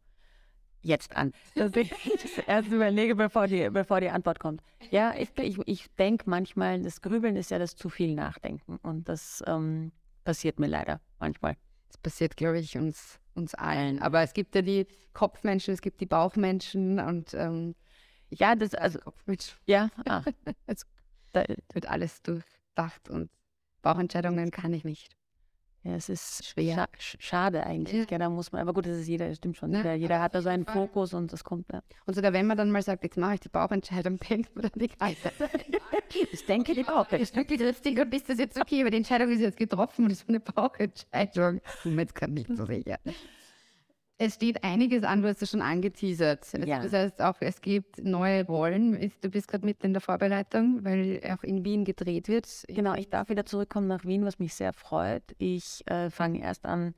jetzt 0.82 1.16
an, 1.16 1.32
dass 1.56 1.74
ich 1.78 1.90
das 1.90 2.38
erst 2.46 2.70
überlege, 2.70 3.16
bevor 3.16 3.48
die, 3.48 3.70
bevor 3.70 4.02
die 4.02 4.10
Antwort 4.10 4.40
kommt. 4.40 4.62
Ja, 4.90 5.14
ich, 5.18 5.30
ich, 5.38 5.58
ich 5.66 5.96
denke 5.96 6.30
manchmal, 6.30 6.82
das 6.82 7.02
Grübeln 7.02 7.38
ist 7.38 7.52
ja 7.52 7.60
das 7.60 7.78
zu 7.78 7.88
viel 7.88 8.14
Nachdenken 8.14 8.78
und 8.84 9.08
das 9.08 9.42
ähm, 9.48 9.94
passiert 10.24 10.60
mir 10.60 10.68
leider 10.68 11.02
manchmal. 11.20 11.58
Das 11.88 11.98
passiert, 11.98 12.38
glaube 12.38 12.60
ich, 12.60 12.78
uns, 12.78 13.20
uns 13.34 13.54
allen. 13.56 14.02
Aber 14.02 14.22
es 14.22 14.34
gibt 14.34 14.56
ja 14.56 14.62
die 14.62 14.88
Kopfmenschen, 15.14 15.74
es 15.74 15.82
gibt 15.82 16.02
die 16.02 16.06
Bauchmenschen 16.06 17.00
und 17.00 17.34
ähm, 17.34 17.76
ja, 18.30 18.56
das 18.56 18.74
also 18.74 19.00
Kopfmensch. 19.00 19.58
Ja, 19.66 19.90
ah. 20.08 20.24
da 21.34 21.46
wird 21.74 21.88
alles 21.88 22.22
durchdacht 22.22 23.10
und 23.10 23.30
Bauchentscheidungen 23.82 24.52
kann 24.52 24.74
ich 24.74 24.84
nicht. 24.84 25.16
Ja, 25.84 25.96
es 25.96 26.10
ist 26.10 26.46
schwer. 26.46 26.76
Scha 26.76 26.88
schade 27.20 27.66
eigentlich. 27.66 28.10
Ja. 28.12 28.20
da 28.20 28.30
muss 28.30 28.52
man, 28.52 28.62
aber 28.62 28.74
gut, 28.74 28.86
das 28.86 28.98
ist 28.98 29.08
jeder, 29.08 29.30
das 29.30 29.38
stimmt 29.38 29.58
schon. 29.58 29.74
Ja, 29.74 29.94
jeder, 29.94 30.22
hat 30.22 30.36
da 30.36 30.42
so 30.42 30.50
einen 30.50 30.66
Fokus 30.66 31.14
und 31.14 31.34
das 31.34 31.44
kommt. 31.44 31.72
Ja. 31.74 31.82
Und 32.06 32.14
sogar 32.14 32.34
wenn 32.34 32.46
man 32.46 32.56
dann 32.56 32.70
mal 32.70 32.84
sagt, 32.84 33.04
jetzt 33.04 33.18
mache 33.18 33.36
ich 33.36 33.40
die 33.40 33.50
Bauchentscheidung, 33.50 34.20
denkt 34.30 34.56
man 34.56 34.64
dann 34.64 34.80
die 34.80 34.90
ganze 34.90 35.32
Ich 36.32 36.46
denke 36.46 36.76
die 36.76 36.84
Bauch. 36.84 37.12
Ich 37.12 37.36
wirklich 37.36 37.62
richtig 37.62 38.00
und 38.00 38.14
ist 38.14 38.30
das 38.30 38.38
jetzt 38.38 38.60
okay, 38.62 38.82
aber 38.82 38.92
die 38.92 38.98
Entscheidung 38.98 39.30
ist 39.32 39.40
jetzt 39.40 39.58
getroffen 39.58 40.06
und 40.06 40.12
es 40.12 40.22
ist 40.22 40.30
eine 40.30 40.40
Bauchentscheidung. 40.40 41.62
Jetzt 41.84 42.14
kann 42.14 42.34
nicht 42.34 42.56
so 42.56 42.66
sicher. 42.66 43.00
Es 44.24 44.36
steht 44.36 44.64
einiges 44.64 45.04
an, 45.04 45.24
du 45.24 45.30
hast 45.30 45.42
es 45.42 45.50
schon 45.50 45.64
angeteasert. 45.64 46.46
Ja. 46.68 46.84
Das 46.84 46.94
heißt 46.94 47.22
auch, 47.24 47.38
es 47.40 47.60
gibt 47.60 48.04
neue 48.04 48.46
Rollen. 48.46 49.12
Du 49.20 49.32
bist 49.32 49.48
gerade 49.48 49.66
mitten 49.66 49.88
in 49.88 49.94
der 49.94 50.02
Vorbereitung, 50.02 50.84
weil 50.84 51.20
auch 51.24 51.44
in 51.44 51.66
Wien 51.66 51.86
gedreht 51.86 52.28
wird. 52.28 52.48
Genau, 52.68 52.94
ich 52.94 53.10
darf 53.10 53.30
wieder 53.30 53.48
zurückkommen 53.48 53.88
nach 53.88 54.06
Wien, 54.06 54.24
was 54.24 54.38
mich 54.38 54.54
sehr 54.54 54.74
freut. 54.74 55.24
Ich 55.40 55.82
äh, 55.88 56.12
fange 56.12 56.40
erst 56.40 56.68
an 56.68 56.94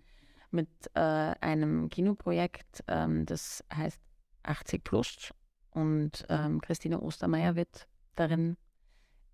mit 0.51 0.67
äh, 0.95 0.99
einem 0.99 1.87
Kinoprojekt, 1.87 2.83
ähm, 2.89 3.25
das 3.25 3.63
heißt 3.73 4.01
80 4.43 4.83
Plus. 4.83 5.33
Und 5.71 6.25
ähm, 6.27 6.59
Christine 6.59 6.99
Ostermeier 6.99 7.55
wird 7.55 7.87
darin 8.15 8.57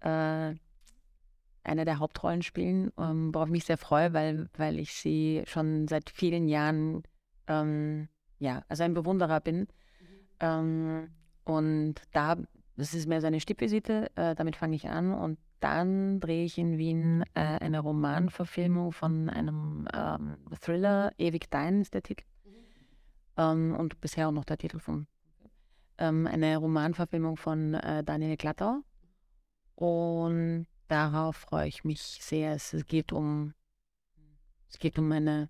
äh, 0.02 0.54
eine 1.64 1.86
der 1.86 1.98
Hauptrollen 1.98 2.44
spielen, 2.44 2.92
ähm, 3.00 3.34
worauf 3.34 3.48
ich 3.48 3.54
mich 3.54 3.66
sehr 3.66 3.80
freue, 3.80 4.14
weil, 4.14 4.48
weil 4.56 4.78
ich 4.78 4.94
sie 4.94 5.42
schon 5.48 5.88
seit 5.88 6.12
vielen 6.12 6.48
Jahren 6.48 7.02
ähm, 7.50 8.08
ja, 8.38 8.64
also 8.70 8.84
ein 8.84 8.94
Bewunderer 8.94 9.42
bin. 9.42 9.60
Mhm. 9.60 9.68
Ähm, 10.40 11.10
und 11.44 11.96
da, 12.14 12.38
das 12.78 12.94
ist 12.94 13.08
mehr 13.08 13.20
so 13.20 13.28
eine 13.28 13.42
Stippvisite, 13.42 14.12
äh, 14.16 14.36
damit 14.36 14.56
fange 14.56 14.76
ich 14.76 14.88
an 14.88 15.14
und 15.14 15.38
dann 15.60 16.22
drehe 16.22 16.46
ich 16.46 16.58
in 16.58 16.78
Wien 16.78 17.26
äh, 17.34 17.42
eine 17.42 17.80
Romanverfilmung 17.82 18.94
von 18.94 19.30
einem 19.30 19.88
ähm, 19.94 20.38
Thriller, 20.62 21.12
Ewig 21.18 21.50
Dein 21.50 21.82
ist 21.82 21.94
der 21.94 22.04
Titel. 22.04 22.24
ähm, 23.36 23.76
und 23.76 24.00
bisher 24.00 24.30
auch 24.30 24.32
noch 24.32 24.46
der 24.46 24.58
Titel 24.58 24.80
von 24.80 25.08
ähm, 26.00 26.28
eine 26.28 26.58
Romanverfilmung 26.58 27.36
von 27.38 27.74
äh, 27.74 28.04
Daniel 28.04 28.38
Glattau. 28.38 28.82
Und 29.76 30.68
darauf 30.88 31.36
freue 31.36 31.68
ich 31.68 31.84
mich 31.84 32.02
sehr. 32.02 32.54
Es 32.54 32.76
geht 32.88 33.12
um, 33.12 33.54
es 34.70 34.80
geht 34.80 34.98
um 34.98 35.12
eine, 35.12 35.50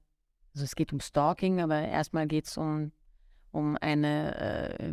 also 0.54 0.66
es 0.66 0.76
geht 0.76 0.94
um 0.94 1.00
Stalking, 1.00 1.62
aber 1.62 1.80
erstmal 1.80 2.28
geht 2.28 2.46
es 2.46 2.58
um, 2.58 2.92
um 3.52 3.78
eine, 3.78 4.80
äh, 4.80 4.92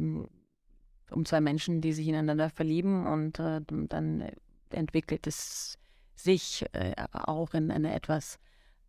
um 1.11 1.25
zwei 1.25 1.41
Menschen, 1.41 1.81
die 1.81 1.93
sich 1.93 2.09
ineinander 2.09 2.51
verlieben 2.51 3.07
und 3.07 3.39
äh, 3.39 3.61
dann 3.67 4.31
entwickelt 4.71 5.27
es 5.27 5.79
sich 6.15 6.65
äh, 6.73 6.95
auch 7.13 7.55
in 7.55 7.71
eine 7.71 7.95
etwas 7.95 8.39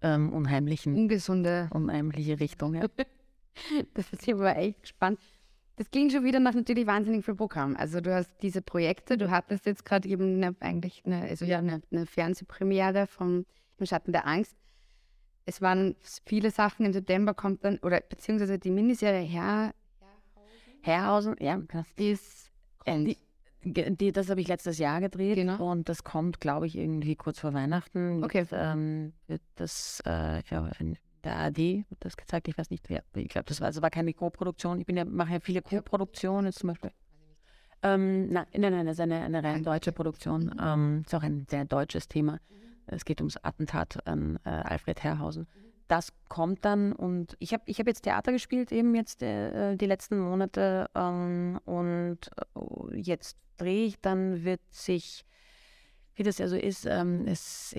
ähm, 0.02 0.34
unheimlichen, 0.34 0.96
ungesunde, 0.96 1.70
unheimliche 1.72 2.40
Richtung. 2.40 2.76
Ja. 2.76 2.86
das 3.94 4.14
ist 4.14 4.30
aber 4.30 4.56
echt 4.58 4.82
gespannt. 4.82 5.20
Das 5.76 5.92
klingt 5.92 6.12
schon 6.12 6.24
wieder 6.24 6.40
nach 6.40 6.56
natürlich 6.56 6.88
wahnsinnig 6.88 7.24
viel 7.24 7.36
Programm. 7.36 7.76
Also 7.76 8.02
du 8.02 8.14
hast 8.14 8.32
diese 8.42 8.64
Projekte, 8.64 9.18
du 9.18 9.30
hattest 9.30 9.68
jetzt 9.68 9.86
gerade 9.86 10.10
eben 10.10 10.44
eine, 10.44 10.56
eigentlich 10.60 11.04
eine, 11.06 11.22
also 11.22 11.46
ja, 11.46 11.60
eine, 11.60 11.82
eine 11.92 12.08
Fernsehpremiere 12.08 13.06
vom 13.06 13.46
Im 13.78 13.86
Schatten 13.86 14.12
der 14.12 14.26
Angst. 14.26 14.56
Es 15.48 15.62
waren 15.62 15.96
viele 16.26 16.52
Sachen. 16.52 16.86
Im 16.86 16.94
September 16.94 17.34
kommt 17.34 17.64
dann, 17.64 17.80
oder 17.80 18.02
beziehungsweise 18.02 18.60
die 18.60 18.70
Miniserie 18.70 19.24
Herr, 19.24 19.74
Herrhausen, 20.82 21.36
ja, 21.40 21.62
ist 21.96 22.52
die, 22.86 23.18
die, 23.64 24.12
das 24.12 24.30
habe 24.30 24.42
ich 24.42 24.48
letztes 24.48 24.78
Jahr 24.78 25.02
gedreht 25.02 25.36
genau. 25.36 25.72
und 25.72 25.90
das 25.90 26.04
kommt, 26.04 26.40
glaube 26.40 26.68
ich, 26.68 26.78
irgendwie 26.78 27.16
kurz 27.16 27.40
vor 27.40 27.54
Weihnachten. 27.54 28.24
Okay. 28.24 28.50
Wird, 28.50 28.62
ähm, 28.62 29.14
wird 29.28 29.42
das 29.56 30.02
äh, 30.06 30.42
ja, 30.50 30.70
der 31.24 31.36
ARD 31.36 31.58
wird 31.58 32.00
das 32.00 32.16
gezeigt. 32.18 32.48
Ich 32.48 32.58
weiß 32.58 32.70
nicht, 32.70 32.90
wer. 32.90 33.04
Ich 33.16 33.30
glaube, 33.30 33.46
das 33.46 33.60
war, 33.60 33.68
also 33.68 33.82
war 33.82 33.90
keine 33.90 34.14
Co-Produktion. 34.14 34.80
Ich 34.80 34.86
bin 34.86 34.98
ja, 34.98 35.06
mache 35.06 35.34
ja 35.34 35.40
viele 35.40 35.62
Co-Produktionen 35.62 36.52
zum 36.54 36.68
Beispiel. 36.68 36.92
Ähm, 37.84 38.30
nein, 38.30 38.46
nein, 38.54 38.74
nein, 38.74 38.86
das 38.86 38.96
ist 38.96 39.02
eine, 39.02 39.22
eine 39.22 39.44
rein 39.44 39.64
deutsche 39.64 39.92
Produktion. 39.92 40.46
Mhm. 40.46 40.60
Ähm, 40.62 41.04
ist 41.06 41.16
auch 41.16 41.24
ein 41.24 41.46
sehr 41.50 41.66
deutsches 41.66 42.08
Thema. 42.08 42.40
Es 42.88 43.06
geht 43.06 43.22
ums 43.22 43.38
Attentat 43.38 44.06
an 44.08 44.40
äh, 44.44 44.50
Alfred 44.50 45.04
Herrhausen. 45.04 45.48
Das 45.88 46.12
kommt 46.28 46.66
dann 46.66 46.92
und 46.92 47.38
ich 47.40 47.54
habe 47.54 47.64
ich 47.66 47.80
hab 47.80 47.88
jetzt 47.88 48.02
Theater 48.02 48.34
gespielt, 48.34 48.72
eben 48.72 48.94
jetzt 48.96 49.24
äh, 49.24 49.76
die 49.78 49.86
letzten 49.86 50.20
Monate. 50.20 50.90
Ähm, 50.96 51.60
und 51.66 52.20
äh, 52.56 52.98
jetzt 52.98 53.38
drehe 53.58 53.86
ich, 53.86 54.00
dann 54.02 54.44
wird 54.44 54.62
sich, 54.70 55.26
wie 56.16 56.24
das 56.24 56.40
ja 56.40 56.48
so 56.48 56.58
ist, 56.58 56.86
ähm, 56.86 57.26
es, 57.26 57.74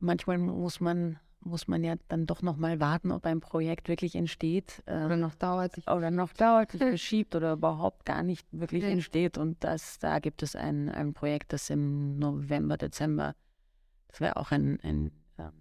manchmal 0.00 0.38
muss 0.38 0.80
man 0.80 1.18
muss 1.42 1.68
man 1.68 1.82
ja 1.82 1.94
dann 2.08 2.26
doch 2.26 2.42
noch 2.42 2.56
mal 2.56 2.80
warten, 2.80 3.10
ob 3.12 3.24
ein 3.24 3.40
Projekt 3.40 3.88
wirklich 3.88 4.14
entsteht. 4.14 4.82
Äh, 4.86 5.04
oder 5.04 5.16
noch 5.16 5.34
dauert. 5.34 5.74
Sich 5.74 5.88
oder 5.88 6.10
noch 6.10 6.32
dauert, 6.32 6.72
sich 6.72 6.80
verschiebt 6.80 7.34
oder 7.34 7.54
überhaupt 7.54 8.04
gar 8.04 8.22
nicht 8.22 8.46
wirklich 8.52 8.84
entsteht. 8.84 9.38
Und 9.38 9.62
das, 9.64 9.98
da 9.98 10.18
gibt 10.18 10.42
es 10.42 10.54
ein, 10.54 10.88
ein 10.88 11.14
Projekt, 11.14 11.52
das 11.52 11.70
im 11.70 12.18
November, 12.18 12.76
Dezember, 12.76 13.34
das 14.10 14.20
wäre 14.20 14.36
auch 14.36 14.50
ein, 14.50 14.78
ein 14.82 15.12
ähm, 15.38 15.52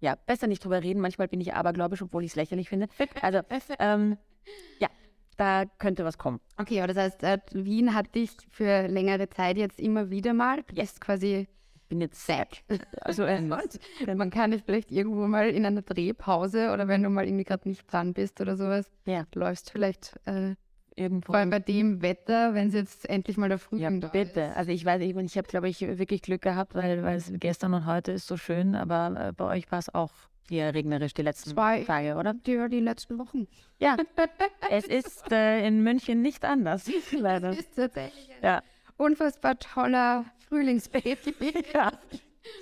ja, 0.00 0.14
besser 0.14 0.46
nicht 0.46 0.64
drüber 0.64 0.82
reden. 0.82 1.00
Manchmal 1.00 1.28
bin 1.28 1.40
ich 1.40 1.54
abergläubisch, 1.54 2.02
obwohl 2.02 2.24
ich 2.24 2.32
es 2.32 2.36
lächerlich 2.36 2.68
finde. 2.68 2.88
Also, 3.22 3.40
ähm, 3.78 4.16
ja, 4.78 4.88
da 5.36 5.64
könnte 5.78 6.04
was 6.04 6.18
kommen. 6.18 6.40
Okay, 6.56 6.80
aber 6.80 6.92
das 6.92 6.96
heißt, 6.96 7.22
äh, 7.22 7.38
Wien 7.52 7.94
hat 7.94 8.14
dich 8.14 8.30
für 8.50 8.86
längere 8.88 9.28
Zeit 9.28 9.56
jetzt 9.56 9.78
immer 9.78 10.10
wieder 10.10 10.34
mal, 10.34 10.64
yes. 10.72 11.00
quasi 11.00 11.48
bin 11.88 12.00
jetzt 12.00 12.26
sad. 12.26 12.62
Also 13.00 13.22
äh, 13.24 13.40
man 13.40 14.30
kann 14.30 14.50
nicht 14.50 14.64
vielleicht 14.66 14.90
irgendwo 14.90 15.26
mal 15.26 15.48
in 15.48 15.64
einer 15.64 15.82
Drehpause 15.82 16.72
oder 16.72 16.88
wenn 16.88 17.02
du 17.02 17.08
mal 17.08 17.26
irgendwie 17.26 17.44
gerade 17.44 17.68
nicht 17.68 17.90
dran 17.90 18.12
bist 18.12 18.40
oder 18.40 18.56
sowas, 18.56 18.90
ja. 19.06 19.26
läufst 19.34 19.70
vielleicht 19.70 20.18
äh, 20.26 20.54
irgendwo. 20.98 21.32
Vor 21.32 21.36
allem 21.36 21.50
bei 21.50 21.60
dem 21.60 22.02
Wetter, 22.02 22.54
wenn 22.54 22.68
es 22.68 22.74
jetzt 22.74 23.08
endlich 23.08 23.36
mal 23.36 23.48
der 23.48 23.58
Frühling 23.58 23.82
ja, 23.82 24.00
da 24.00 24.08
bitte. 24.08 24.40
Ist. 24.40 24.56
Also 24.56 24.72
ich 24.72 24.84
weiß, 24.84 25.00
ich, 25.02 25.16
ich 25.16 25.38
habe, 25.38 25.48
glaube 25.48 25.68
ich, 25.68 25.80
wirklich 25.80 26.22
Glück 26.22 26.42
gehabt, 26.42 26.74
weil, 26.74 27.02
weil 27.02 27.16
es 27.16 27.32
gestern 27.34 27.74
und 27.74 27.86
heute 27.86 28.12
ist 28.12 28.26
so 28.26 28.36
schön, 28.36 28.74
aber 28.74 29.28
äh, 29.28 29.32
bei 29.32 29.44
euch 29.44 29.70
war 29.70 29.78
es 29.78 29.94
auch 29.94 30.10
hier 30.48 30.74
regnerisch 30.74 31.14
die 31.14 31.22
letzten 31.22 31.50
Zwei 31.50 31.84
Tage, 31.84 32.16
oder? 32.16 32.34
Die, 32.34 32.68
die 32.70 32.80
letzten 32.80 33.18
Wochen. 33.18 33.46
Ja, 33.78 33.96
es 34.70 34.86
ist 34.86 35.30
äh, 35.30 35.66
in 35.66 35.82
München 35.82 36.22
nicht 36.22 36.44
anders, 36.44 36.90
leider. 37.12 37.50
Es 37.50 37.58
ist 37.58 37.76
tatsächlich 37.76 38.30
ja. 38.42 38.62
unfassbar 38.96 39.58
toller 39.58 40.24
Frühlingsbaby. 40.48 41.64
ja. 41.74 41.92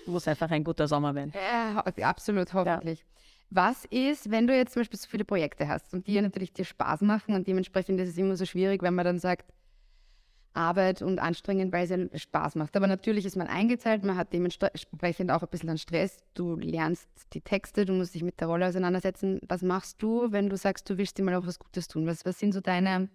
Muss 0.07 0.27
einfach 0.27 0.51
ein 0.51 0.65
guter 0.65 0.89
Sommer 0.89 1.15
werden. 1.15 1.33
Ja, 1.35 1.85
absolut, 2.03 2.53
hoffentlich. 2.53 3.01
Ja. 3.01 3.16
Was 3.51 3.85
ist, 3.87 4.31
wenn 4.31 4.47
du 4.47 4.57
jetzt 4.57 4.73
zum 4.73 4.81
Beispiel 4.81 4.99
so 4.99 5.09
viele 5.09 5.25
Projekte 5.25 5.69
hast 5.69 5.95
und 5.95 6.07
die 6.07 6.21
natürlich 6.21 6.53
dir 6.53 6.65
Spaß 6.65 7.03
machen 7.03 7.35
und 7.35 7.47
dementsprechend 7.47 8.01
ist 8.01 8.11
es 8.11 8.19
immer 8.19 8.37
so 8.37 8.45
schwierig, 8.45 8.83
wenn 8.83 8.95
man 8.95 9.05
dann 9.05 9.19
sagt, 9.19 9.53
Arbeit 10.57 11.03
und 11.03 11.19
anstrengend, 11.19 11.73
weil 11.73 11.85
es 11.85 11.91
ja 11.91 12.19
Spaß 12.19 12.57
macht. 12.57 12.77
Aber 12.77 12.87
natürlich 12.87 13.27
ist 13.27 13.37
man 13.37 13.47
eingeteilt, 13.47 14.05
man 14.05 14.17
hat 14.17 14.33
dementsprechend 14.33 15.31
auch 15.31 15.43
ein 15.43 15.49
bisschen 15.49 15.69
an 15.69 15.79
Stress. 15.79 16.19
Du 16.35 16.57
lernst 16.57 17.09
die 17.35 17.43
Texte, 17.43 17.85
du 17.85 17.93
musst 17.93 18.15
dich 18.15 18.23
mit 18.23 18.41
der 18.41 18.49
Rolle 18.49 18.67
auseinandersetzen. 18.67 19.39
Was 19.47 19.63
machst 19.63 20.03
du, 20.03 20.33
wenn 20.33 20.49
du 20.49 20.57
sagst, 20.57 20.89
du 20.89 20.97
willst 20.99 21.19
dir 21.19 21.25
mal 21.25 21.35
auch 21.35 21.47
was 21.47 21.59
Gutes 21.59 21.89
tun? 21.89 22.07
Was, 22.07 22.25
was 22.25 22.39
sind 22.39 22.53
so 22.53 22.61
deine 22.61 23.11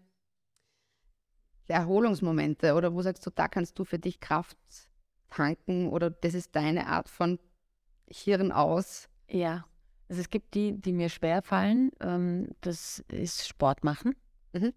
Erholungsmomente 1.68 2.74
oder 2.74 2.94
wo 2.94 3.02
sagst 3.02 3.26
du, 3.26 3.32
da 3.32 3.48
kannst 3.48 3.80
du 3.80 3.86
für 3.86 3.98
dich 3.98 4.20
Kraft 4.20 4.58
tanken 5.30 5.90
oder 5.90 6.10
das 6.10 6.34
ist 6.34 6.56
deine 6.56 6.88
Art 6.88 7.10
von 7.10 7.40
Hirn 8.08 8.52
aus? 8.52 9.08
Ja, 9.30 9.66
also 10.12 10.20
es 10.20 10.30
gibt 10.30 10.56
die, 10.56 10.74
die 10.74 10.92
mir 10.92 11.08
schwer 11.08 11.42
fallen. 11.42 11.90
Ähm, 12.02 12.50
das 12.60 13.00
ist 13.08 13.48
Sport 13.48 13.86
machen. 13.86 14.14
Mhm. 14.52 14.74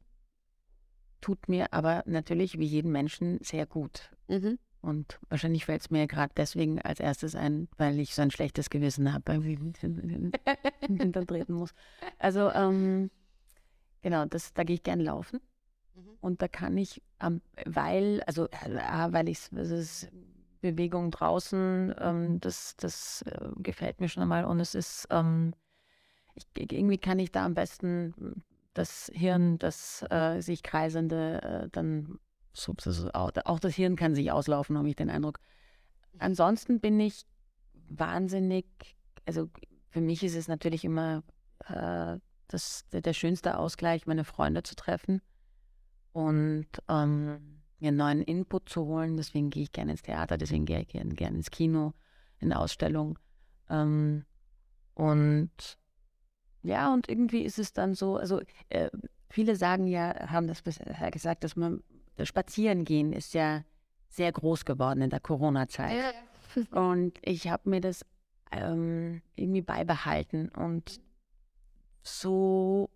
Tut 1.20 1.48
mir 1.48 1.72
aber 1.72 2.04
natürlich 2.06 2.56
wie 2.60 2.66
jeden 2.66 2.92
Menschen 2.92 3.40
sehr 3.42 3.66
gut. 3.66 4.12
Mhm. 4.28 4.60
Und 4.80 5.18
wahrscheinlich 5.28 5.64
fällt 5.64 5.80
es 5.80 5.90
mir 5.90 6.06
gerade 6.06 6.32
deswegen 6.36 6.80
als 6.80 7.00
erstes 7.00 7.34
ein, 7.34 7.66
weil 7.78 7.98
ich 7.98 8.14
so 8.14 8.22
ein 8.22 8.30
schlechtes 8.30 8.70
Gewissen 8.70 9.12
habe, 9.12 9.24
weil 9.26 9.44
ich 9.44 9.58
hintertreten 10.86 11.56
muss. 11.56 11.74
Also, 12.20 12.52
ähm, 12.52 13.10
genau, 14.02 14.26
das, 14.26 14.54
da 14.54 14.62
gehe 14.62 14.76
ich 14.76 14.84
gern 14.84 15.00
laufen. 15.00 15.40
Mhm. 15.96 16.10
Und 16.20 16.42
da 16.42 16.46
kann 16.46 16.78
ich, 16.78 17.02
ähm, 17.20 17.42
weil, 17.66 18.22
also 18.28 18.46
äh, 18.50 19.08
weil 19.10 19.28
ich 19.28 19.50
es 19.50 19.70
ist 19.70 20.12
Bewegung 20.64 21.10
draußen, 21.10 21.94
ähm, 21.98 22.40
das, 22.40 22.74
das 22.76 23.22
äh, 23.22 23.50
gefällt 23.56 24.00
mir 24.00 24.08
schon 24.08 24.22
einmal. 24.22 24.46
Und 24.46 24.60
es 24.60 24.74
ist, 24.74 25.06
ähm, 25.10 25.54
ich, 26.34 26.46
irgendwie 26.56 26.96
kann 26.96 27.18
ich 27.18 27.30
da 27.30 27.44
am 27.44 27.54
besten 27.54 28.42
das 28.72 29.10
Hirn, 29.14 29.58
das 29.58 30.04
äh, 30.10 30.40
sich 30.40 30.62
kreisende, 30.62 31.42
äh, 31.42 31.68
dann 31.70 32.18
so, 32.54 32.74
so, 32.78 33.10
auch 33.12 33.60
das 33.60 33.74
Hirn 33.74 33.96
kann 33.96 34.14
sich 34.14 34.32
auslaufen, 34.32 34.78
habe 34.78 34.88
ich 34.88 34.96
den 34.96 35.10
Eindruck. 35.10 35.38
Ansonsten 36.18 36.80
bin 36.80 36.98
ich 36.98 37.26
wahnsinnig, 37.88 38.66
also 39.26 39.50
für 39.90 40.00
mich 40.00 40.22
ist 40.22 40.34
es 40.34 40.48
natürlich 40.48 40.84
immer 40.84 41.22
äh, 41.66 42.16
das, 42.48 42.88
der, 42.90 43.02
der 43.02 43.12
schönste 43.12 43.58
Ausgleich, 43.58 44.06
meine 44.06 44.24
Freunde 44.24 44.62
zu 44.62 44.76
treffen 44.76 45.20
und 46.12 46.68
ähm, 46.88 47.53
mir 47.80 47.88
einen 47.88 47.96
neuen 47.96 48.22
Input 48.22 48.68
zu 48.68 48.84
holen. 48.86 49.16
Deswegen 49.16 49.50
gehe 49.50 49.64
ich 49.64 49.72
gerne 49.72 49.92
ins 49.92 50.02
Theater, 50.02 50.36
deswegen 50.38 50.64
gehe 50.64 50.80
ich 50.80 50.88
gerne, 50.88 51.14
gerne 51.14 51.36
ins 51.36 51.50
Kino, 51.50 51.92
in 52.38 52.52
Ausstellung. 52.52 53.18
Ähm, 53.68 54.24
und 54.94 55.78
ja, 56.62 56.92
und 56.92 57.08
irgendwie 57.08 57.42
ist 57.42 57.58
es 57.58 57.72
dann 57.72 57.94
so, 57.94 58.16
also 58.16 58.40
äh, 58.68 58.90
viele 59.28 59.56
sagen 59.56 59.86
ja, 59.86 60.30
haben 60.30 60.46
das 60.46 60.62
bisher 60.62 61.10
gesagt, 61.10 61.44
dass 61.44 61.56
man 61.56 61.82
das 62.16 62.28
Spazierengehen 62.28 63.12
ist 63.12 63.34
ja 63.34 63.64
sehr 64.08 64.32
groß 64.32 64.64
geworden 64.64 65.02
in 65.02 65.10
der 65.10 65.20
Corona-Zeit. 65.20 65.96
Ja. 65.96 66.60
Und 66.70 67.18
ich 67.22 67.48
habe 67.48 67.68
mir 67.68 67.80
das 67.80 68.06
ähm, 68.52 69.22
irgendwie 69.34 69.62
beibehalten 69.62 70.48
und 70.50 71.00
so 72.02 72.90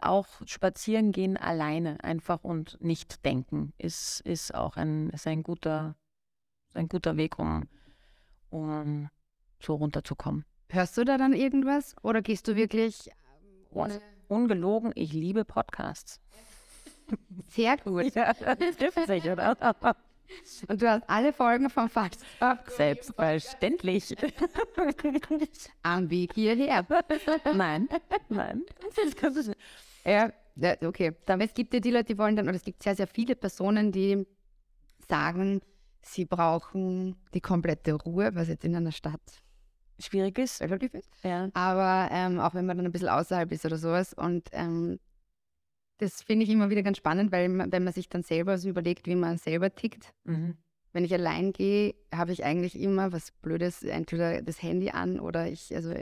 auch 0.00 0.26
spazieren 0.46 1.12
gehen 1.12 1.36
alleine 1.36 2.02
einfach 2.02 2.44
und 2.44 2.78
nicht 2.80 3.24
denken 3.24 3.72
ist, 3.78 4.20
ist 4.20 4.54
auch 4.54 4.76
ein, 4.76 5.10
ist 5.10 5.26
ein, 5.26 5.42
guter, 5.42 5.96
ein 6.74 6.88
guter 6.88 7.16
Weg, 7.16 7.38
um, 7.38 7.68
um 8.50 9.08
so 9.60 9.74
runterzukommen. 9.74 10.44
Hörst 10.70 10.96
du 10.96 11.04
da 11.04 11.18
dann 11.18 11.32
irgendwas 11.32 11.94
oder 12.02 12.22
gehst 12.22 12.48
du 12.48 12.56
wirklich 12.56 13.10
ohne... 13.70 14.00
Ungelogen, 14.32 14.92
ich 14.94 15.12
liebe 15.12 15.44
Podcasts. 15.44 16.18
Sehr 17.50 17.76
gut. 17.84 18.14
Ja, 18.14 18.32
das 18.32 18.76
trifft 18.78 19.06
sich, 19.06 19.24
oder? 19.24 19.56
Und 20.68 20.82
du 20.82 20.90
hast 20.90 21.02
alle 21.08 21.32
Folgen 21.32 21.70
vom 21.70 21.88
Falstaff. 21.88 22.58
Selbstverständlich. 22.68 24.14
Am 25.82 26.10
Weg 26.10 26.34
hierher. 26.34 26.86
Nein, 27.54 27.88
nein. 28.28 28.62
Ja, 30.04 30.30
okay. 30.84 31.12
Es 31.38 31.54
gibt 31.54 31.74
ja 31.74 31.80
die 31.80 31.90
Leute, 31.90 32.06
die 32.06 32.18
wollen 32.18 32.36
dann, 32.36 32.46
oder 32.48 32.56
es 32.56 32.64
gibt 32.64 32.82
sehr, 32.82 32.94
sehr 32.94 33.06
viele 33.06 33.36
Personen, 33.36 33.92
die 33.92 34.26
sagen, 35.08 35.60
sie 36.02 36.24
brauchen 36.24 37.16
die 37.34 37.40
komplette 37.40 37.94
Ruhe, 37.94 38.34
was 38.34 38.48
jetzt 38.48 38.64
in 38.64 38.74
einer 38.74 38.92
Stadt 38.92 39.20
schwierig 39.98 40.38
ist. 40.38 40.60
Relativ 40.60 40.94
ist. 40.94 41.08
Ja. 41.22 41.48
Aber 41.54 42.08
ähm, 42.12 42.40
auch 42.40 42.54
wenn 42.54 42.66
man 42.66 42.76
dann 42.76 42.86
ein 42.86 42.92
bisschen 42.92 43.08
außerhalb 43.08 43.52
ist 43.52 43.64
oder 43.64 43.78
sowas 43.78 44.12
und 44.14 44.48
ähm, 44.52 44.98
das 46.02 46.20
finde 46.20 46.42
ich 46.44 46.50
immer 46.50 46.68
wieder 46.68 46.82
ganz 46.82 46.96
spannend, 46.98 47.30
weil 47.30 47.48
man, 47.48 47.70
wenn 47.70 47.84
man 47.84 47.92
sich 47.92 48.08
dann 48.08 48.24
selber 48.24 48.58
so 48.58 48.68
überlegt, 48.68 49.06
wie 49.06 49.14
man 49.14 49.38
selber 49.38 49.72
tickt. 49.72 50.12
Mhm. 50.24 50.56
Wenn 50.92 51.04
ich 51.04 51.14
allein 51.14 51.52
gehe, 51.52 51.94
habe 52.12 52.32
ich 52.32 52.44
eigentlich 52.44 52.78
immer 52.78 53.12
was 53.12 53.30
Blödes, 53.30 53.84
entweder 53.84 54.42
das 54.42 54.60
Handy 54.60 54.90
an 54.90 55.20
oder 55.20 55.46
ich 55.46 55.74
also 55.74 55.94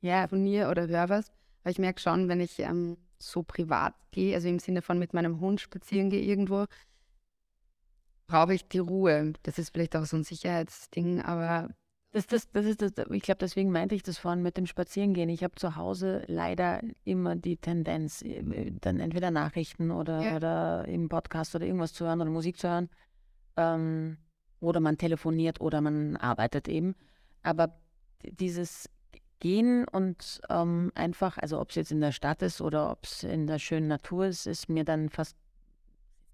Ja, 0.00 0.20
telefoniere 0.20 0.70
oder 0.70 0.86
höre 0.86 1.08
was. 1.08 1.32
Aber 1.62 1.72
ich 1.72 1.78
merke 1.78 2.00
schon, 2.00 2.28
wenn 2.28 2.40
ich 2.40 2.60
ähm, 2.60 2.96
so 3.18 3.42
privat 3.42 3.94
gehe, 4.12 4.34
also 4.36 4.48
im 4.48 4.60
Sinne 4.60 4.80
von 4.80 4.98
mit 4.98 5.12
meinem 5.12 5.40
Hund 5.40 5.60
spazieren 5.60 6.08
gehe 6.08 6.22
irgendwo, 6.22 6.66
brauche 8.28 8.54
ich 8.54 8.68
die 8.68 8.78
Ruhe. 8.78 9.32
Das 9.42 9.58
ist 9.58 9.70
vielleicht 9.70 9.96
auch 9.96 10.04
so 10.06 10.16
ein 10.16 10.24
Sicherheitsding, 10.24 11.20
aber 11.20 11.74
Das, 12.12 12.26
das, 12.26 12.50
das 12.50 12.64
ist 12.64 12.80
das, 12.80 12.92
ich 13.10 13.22
glaube, 13.22 13.38
deswegen 13.38 13.70
meinte 13.70 13.94
ich 13.94 14.02
das 14.02 14.16
vorhin 14.16 14.42
mit 14.42 14.56
dem 14.56 14.66
Spazierengehen. 14.66 15.28
Ich 15.28 15.44
habe 15.44 15.54
zu 15.56 15.76
Hause 15.76 16.24
leider 16.26 16.80
immer 17.04 17.36
die 17.36 17.58
Tendenz, 17.58 18.22
äh, 18.22 18.72
dann 18.80 18.98
entweder 18.98 19.30
Nachrichten 19.30 19.90
oder, 19.90 20.22
Ja. 20.22 20.36
oder 20.36 20.88
im 20.88 21.08
Podcast 21.10 21.54
oder 21.54 21.66
irgendwas 21.66 21.92
zu 21.92 22.06
hören 22.06 22.20
oder 22.22 22.30
Musik 22.30 22.58
zu 22.58 22.68
hören. 22.68 22.88
Ähm, 23.56 24.16
oder 24.60 24.80
man 24.80 24.96
telefoniert 24.96 25.60
oder 25.60 25.80
man 25.80 26.16
arbeitet 26.16 26.66
eben. 26.66 26.94
Aber 27.42 27.78
dieses 28.22 28.88
Gehen 29.40 29.86
und 29.86 30.40
ähm, 30.48 30.90
einfach, 30.94 31.38
also 31.38 31.60
ob 31.60 31.70
es 31.70 31.76
jetzt 31.76 31.92
in 31.92 32.00
der 32.00 32.12
Stadt 32.12 32.42
ist 32.42 32.60
oder 32.60 32.90
ob 32.90 33.04
es 33.04 33.22
in 33.22 33.46
der 33.46 33.58
schönen 33.58 33.86
Natur 33.86 34.26
ist, 34.26 34.46
ist 34.46 34.68
mir 34.68 34.84
dann 34.84 35.10
fast 35.10 35.36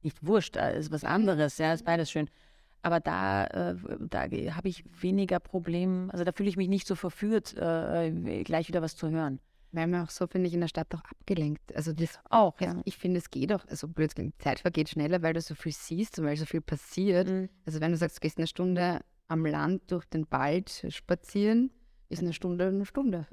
nicht 0.02 0.24
wurscht, 0.24 0.56
äh, 0.56 0.78
ist 0.78 0.90
was 0.92 1.04
anderes, 1.04 1.58
ja, 1.58 1.72
ist 1.74 1.84
beides 1.84 2.10
schön. 2.10 2.30
Aber 2.84 3.00
da, 3.00 3.46
äh, 3.46 3.76
da 4.10 4.28
habe 4.54 4.68
ich 4.68 4.84
weniger 5.00 5.40
Problem, 5.40 6.10
also 6.12 6.22
da 6.22 6.32
fühle 6.32 6.50
ich 6.50 6.58
mich 6.58 6.68
nicht 6.68 6.86
so 6.86 6.94
verführt, 6.94 7.56
äh, 7.56 8.42
gleich 8.44 8.68
wieder 8.68 8.82
was 8.82 8.94
zu 8.94 9.08
hören. 9.08 9.40
weil 9.72 9.86
man 9.88 10.04
auch 10.04 10.10
so, 10.10 10.26
finde 10.26 10.48
ich, 10.48 10.54
in 10.54 10.60
der 10.60 10.68
Stadt 10.68 10.94
auch 10.94 11.02
abgelenkt. 11.02 11.74
Also 11.74 11.92
das 11.94 12.20
Auch, 12.30 12.60
also 12.60 12.82
ich 12.84 12.96
finde, 12.96 13.18
es 13.18 13.30
geht 13.30 13.52
auch, 13.52 13.66
also 13.68 13.88
blöd, 13.88 14.14
klingt, 14.14 14.40
Zeit 14.40 14.60
vergeht 14.60 14.90
schneller, 14.90 15.22
weil 15.22 15.32
du 15.32 15.40
so 15.40 15.54
viel 15.54 15.72
siehst 15.72 16.18
und 16.18 16.26
weil 16.26 16.36
so 16.36 16.44
viel 16.44 16.60
passiert. 16.60 17.28
Mhm. 17.28 17.48
Also 17.66 17.80
wenn 17.80 17.90
du 17.90 17.96
sagst, 17.96 18.18
du 18.18 18.20
gehst 18.20 18.38
eine 18.38 18.46
Stunde 18.46 19.00
am 19.26 19.44
Land 19.46 19.90
durch 19.90 20.04
den 20.04 20.30
Wald 20.30 20.86
spazieren, 20.90 21.70
ist 22.14 22.22
eine 22.22 22.32
Stunde 22.32 22.68
eine 22.68 22.86
Stunde. 22.86 23.26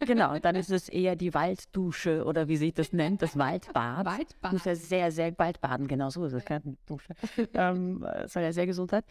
Genau, 0.00 0.38
dann 0.38 0.56
ist 0.56 0.70
es 0.70 0.88
eher 0.88 1.16
die 1.16 1.34
Walddusche 1.34 2.24
oder 2.24 2.48
wie 2.48 2.56
sich 2.56 2.74
das 2.74 2.92
nennt, 2.92 3.22
das 3.22 3.36
Waldbad. 3.36 4.06
Waldbad. 4.06 4.52
Muss 4.52 4.64
ja 4.64 4.74
sehr, 4.74 5.10
sehr 5.12 5.36
Waldbaden, 5.38 5.86
genau 5.86 6.10
so 6.10 6.24
ist 6.24 6.32
es, 6.32 6.44
keine 6.44 6.76
Dusche. 6.86 7.14
ähm, 7.54 8.04
äh, 8.04 8.28
soll 8.28 8.42
ja 8.42 8.52
sehr 8.52 8.66
gesund 8.66 8.90
sein. 8.90 9.02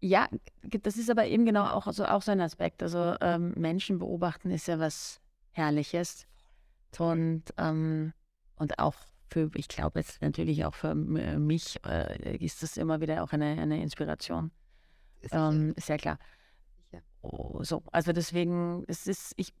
Ja, 0.00 0.28
das 0.62 0.96
ist 0.96 1.10
aber 1.10 1.26
eben 1.26 1.44
genau 1.44 1.64
auch 1.64 1.92
so, 1.92 2.04
auch 2.04 2.22
so 2.22 2.32
ein 2.32 2.40
Aspekt. 2.40 2.82
Also 2.82 3.14
ähm, 3.20 3.52
Menschen 3.56 3.98
beobachten 3.98 4.50
ist 4.50 4.66
ja 4.66 4.78
was 4.78 5.20
Herrliches. 5.52 6.26
Und, 6.98 7.44
ähm, 7.58 8.12
und 8.56 8.78
auch 8.78 8.94
für, 9.28 9.50
ich 9.54 9.68
glaube 9.68 10.00
jetzt 10.00 10.22
natürlich 10.22 10.64
auch 10.64 10.74
für 10.74 10.90
äh, 10.90 11.38
mich 11.38 11.78
äh, 11.86 12.36
ist 12.36 12.62
das 12.62 12.76
immer 12.76 13.00
wieder 13.00 13.22
auch 13.22 13.32
eine, 13.32 13.60
eine 13.60 13.82
Inspiration. 13.82 14.50
Ähm, 15.30 15.74
ist 15.76 15.88
ja 15.88 15.98
klar. 15.98 16.18
Oh, 17.22 17.62
so, 17.62 17.82
also 17.92 18.12
deswegen, 18.12 18.84
es 18.88 19.06
ist, 19.06 19.34
ich, 19.36 19.52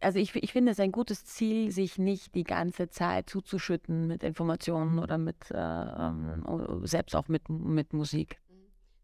also 0.00 0.18
ich, 0.18 0.34
ich 0.34 0.52
finde 0.52 0.72
es 0.72 0.80
ein 0.80 0.92
gutes 0.92 1.24
Ziel, 1.24 1.70
sich 1.70 1.98
nicht 1.98 2.34
die 2.34 2.44
ganze 2.44 2.90
Zeit 2.90 3.30
zuzuschütten 3.30 4.06
mit 4.06 4.22
Informationen 4.22 4.98
oder 4.98 5.16
mit, 5.16 5.50
äh, 5.50 5.56
ähm, 5.56 6.82
selbst 6.84 7.16
auch 7.16 7.28
mit, 7.28 7.48
mit 7.48 7.94
Musik. 7.94 8.40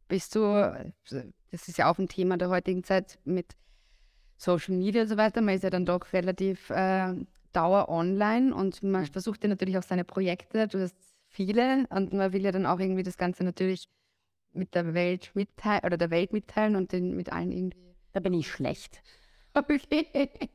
Bist 0.07 0.35
du, 0.35 0.41
das 1.51 1.69
ist 1.69 1.79
ja 1.79 1.91
auch 1.91 1.99
ein 1.99 2.09
Thema 2.09 2.37
der 2.37 2.51
heutigen 2.51 2.85
Zeit 2.85 3.19
mit 3.25 3.57
Social 4.37 4.77
Media 4.77 5.03
und 5.03 5.09
so 5.09 5.17
weiter, 5.17 5.41
man 5.41 5.55
ist 5.55 5.65
ja 5.65 5.71
dann 5.71 5.87
doch 5.87 6.13
relativ 6.13 6.71
äh, 6.71 7.15
dauer 7.53 7.89
online 7.89 8.55
und 8.55 8.83
man 8.83 9.07
versucht 9.07 9.43
ja 9.43 9.49
natürlich 9.49 9.79
auch 9.79 9.83
seine 9.83 10.05
Projekte, 10.05 10.69
du 10.69 10.81
hast 10.81 10.97
viele 11.27 11.87
und 11.91 12.13
man 12.13 12.33
will 12.33 12.43
ja 12.43 12.53
dann 12.53 12.67
auch 12.67 12.81
irgendwie 12.81 13.03
das 13.03 13.17
Ganze 13.17 13.45
natürlich 13.45 13.89
mit 14.59 14.75
der 14.75 14.95
Welt 14.95 15.31
mitteilen 15.35 15.83
oder 15.85 15.97
der 15.97 16.11
Welt 16.11 16.33
mitteilen 16.33 16.77
und 16.77 16.93
den, 16.93 17.17
mit 17.17 17.33
allen 17.33 17.53
irgendwie. 17.53 17.95
Da 18.13 18.21
bin 18.21 18.35
ich 18.35 18.51
schlecht. 18.51 19.03
Okay. 19.55 20.07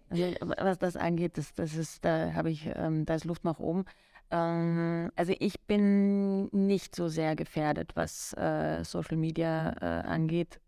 Also, 0.10 0.54
was 0.58 0.78
das 0.80 0.96
angeht, 0.96 1.38
das, 1.38 1.54
das 1.56 1.74
ist, 1.76 2.06
da 2.06 2.34
habe 2.34 2.52
ich, 2.52 2.70
ähm, 2.76 3.06
da 3.06 3.16
ist 3.16 3.26
Luft 3.26 3.44
nach 3.44 3.60
oben. 3.60 3.86
Ähm, 4.32 5.12
also 5.16 5.34
ich 5.40 5.60
bin 5.62 6.46
nicht 6.48 6.96
so 6.96 7.08
sehr 7.08 7.36
gefährdet, 7.36 7.96
was 7.96 8.34
äh, 8.34 8.84
Social 8.84 9.18
Media 9.18 9.74
äh, 9.82 10.08
angeht. 10.08 10.60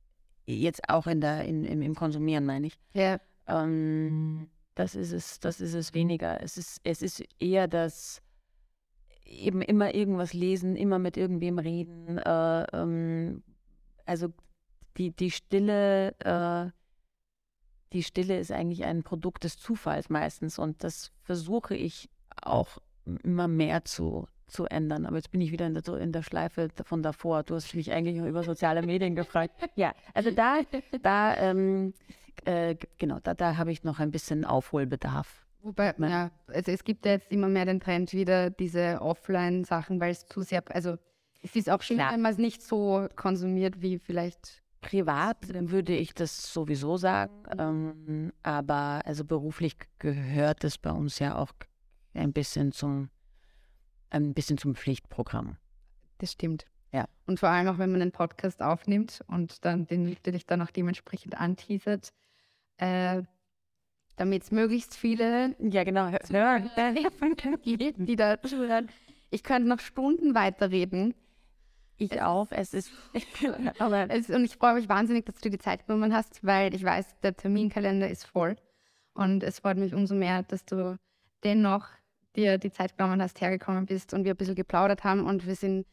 Jetzt 0.45 0.89
auch 0.89 1.07
in 1.07 1.21
der, 1.21 1.45
in, 1.45 1.63
im, 1.63 1.81
im 1.81 1.95
Konsumieren, 1.95 2.45
meine 2.45 2.67
ich. 2.67 2.77
Ja, 2.93 3.19
Ähm, 3.47 4.49
das 4.75 4.95
ist 4.95 5.11
es, 5.13 5.39
das 5.39 5.61
ist 5.61 5.73
es 5.73 5.93
weniger. 5.93 6.41
Es 6.41 6.57
ist, 6.57 6.81
es 6.83 7.01
ist 7.01 7.23
eher 7.39 7.67
das 7.67 8.21
eben 9.25 9.61
immer 9.61 9.93
irgendwas 9.93 10.33
lesen, 10.33 10.75
immer 10.75 10.99
mit 10.99 11.17
irgendwem 11.17 11.59
reden. 11.59 12.17
Äh, 12.17 12.63
ähm, 12.73 13.43
also 14.05 14.29
die, 14.97 15.11
die 15.11 15.31
Stille, 15.31 16.15
äh, 16.19 16.71
die 17.93 18.03
Stille 18.03 18.39
ist 18.39 18.51
eigentlich 18.51 18.85
ein 18.85 19.03
Produkt 19.03 19.43
des 19.43 19.57
Zufalls 19.57 20.09
meistens 20.09 20.59
und 20.59 20.83
das 20.83 21.11
versuche 21.21 21.75
ich 21.75 22.09
auch 22.41 22.77
immer 23.23 23.47
mehr 23.47 23.85
zu, 23.85 24.27
zu 24.47 24.65
ändern. 24.65 25.05
Aber 25.05 25.15
jetzt 25.17 25.31
bin 25.31 25.41
ich 25.41 25.51
wieder 25.51 25.67
in 25.67 25.73
der, 25.73 25.87
in 25.95 26.11
der 26.11 26.23
Schleife 26.23 26.69
von 26.83 27.03
davor. 27.03 27.43
Du 27.43 27.55
hast 27.55 27.73
mich 27.75 27.91
eigentlich 27.91 28.17
noch 28.17 28.25
über 28.25 28.43
soziale 28.43 28.81
Medien 28.81 29.15
gefragt. 29.15 29.53
Ja, 29.75 29.93
also 30.13 30.31
da, 30.31 30.61
da 31.01 31.35
ähm, 31.37 31.93
äh, 32.45 32.75
genau, 32.97 33.19
da, 33.21 33.33
da 33.33 33.57
habe 33.57 33.71
ich 33.71 33.83
noch 33.83 33.99
ein 33.99 34.11
bisschen 34.11 34.45
Aufholbedarf. 34.45 35.44
Wobei, 35.65 35.93
ja, 35.97 36.31
also 36.47 36.71
es 36.71 36.83
gibt 36.83 37.05
ja 37.05 37.13
jetzt 37.13 37.31
immer 37.31 37.47
mehr 37.47 37.65
den 37.65 37.79
Trend 37.79 38.13
wieder, 38.13 38.49
diese 38.49 39.01
Offline-Sachen, 39.01 39.99
weil 39.99 40.11
es 40.11 40.25
zu 40.25 40.41
sehr, 40.41 40.63
also 40.69 40.97
es 41.41 41.55
ist 41.55 41.69
auch 41.69 41.81
schön, 41.81 41.97
wenn 41.97 42.21
man 42.21 42.31
es 42.31 42.37
nicht 42.37 42.61
so 42.61 43.07
konsumiert 43.15 43.81
wie 43.81 43.99
vielleicht 43.99 44.63
Privat 44.81 45.37
würde 45.71 45.95
ich 45.95 46.13
das 46.13 46.53
sowieso 46.53 46.97
sagen, 46.97 47.33
ähm, 47.57 48.31
aber 48.43 49.01
also 49.03 49.25
beruflich 49.25 49.75
gehört 49.97 50.63
es 50.63 50.77
bei 50.77 50.91
uns 50.91 51.17
ja 51.17 51.35
auch 51.37 51.51
ein 52.13 52.33
bisschen 52.33 52.71
zum 52.71 53.09
ein 54.11 54.33
bisschen 54.33 54.57
zum 54.57 54.75
Pflichtprogramm. 54.75 55.57
Das 56.19 56.31
stimmt. 56.31 56.65
Ja. 56.91 57.07
Und 57.25 57.39
vor 57.39 57.49
allem 57.49 57.67
auch, 57.67 57.77
wenn 57.77 57.91
man 57.91 58.01
einen 58.01 58.11
Podcast 58.11 58.61
aufnimmt 58.61 59.21
und 59.27 59.65
dann 59.65 59.85
den 59.87 60.09
natürlich 60.09 60.45
dann 60.45 60.61
auch 60.61 60.71
dementsprechend 60.71 61.39
anteasert, 61.39 62.13
äh, 62.77 63.23
damit 64.17 64.43
es 64.43 64.51
möglichst 64.51 64.95
viele 64.95 65.55
Ja, 65.59 65.83
genau. 65.83 66.09
Hören. 66.29 66.69
die 67.65 68.15
da 68.15 68.41
zuhören. 68.41 68.89
Ich 69.29 69.43
könnte 69.43 69.67
noch 69.67 69.79
Stunden 69.79 70.35
weiterreden. 70.35 71.13
Ich 71.97 72.21
auch. 72.21 72.47
Es 72.51 72.73
ist 72.73 72.91
aber 73.79 74.09
Es, 74.09 74.29
und 74.29 74.43
ich 74.43 74.55
freue 74.57 74.75
mich 74.75 74.89
wahnsinnig, 74.89 75.25
dass 75.25 75.35
du 75.35 75.49
dir 75.49 75.57
die 75.57 75.63
Zeit 75.63 75.87
genommen 75.87 76.13
hast, 76.13 76.43
weil 76.43 76.73
ich 76.73 76.83
weiß, 76.83 77.19
der 77.21 77.35
Terminkalender 77.35 78.09
ist 78.09 78.25
voll. 78.25 78.55
Und 79.13 79.43
es 79.43 79.59
freut 79.59 79.77
mich 79.77 79.93
umso 79.93 80.13
mehr, 80.13 80.43
dass 80.43 80.65
du 80.65 80.97
dennoch 81.43 81.87
dir 82.35 82.57
die 82.57 82.71
Zeit 82.71 82.97
genommen 82.97 83.21
hast, 83.21 83.39
hergekommen 83.39 83.85
bist 83.85 84.13
und 84.13 84.25
wir 84.25 84.33
ein 84.33 84.37
bisschen 84.37 84.55
geplaudert 84.55 85.05
haben. 85.05 85.25
Und 85.25 85.47
wir 85.47 85.55
sind, 85.55 85.85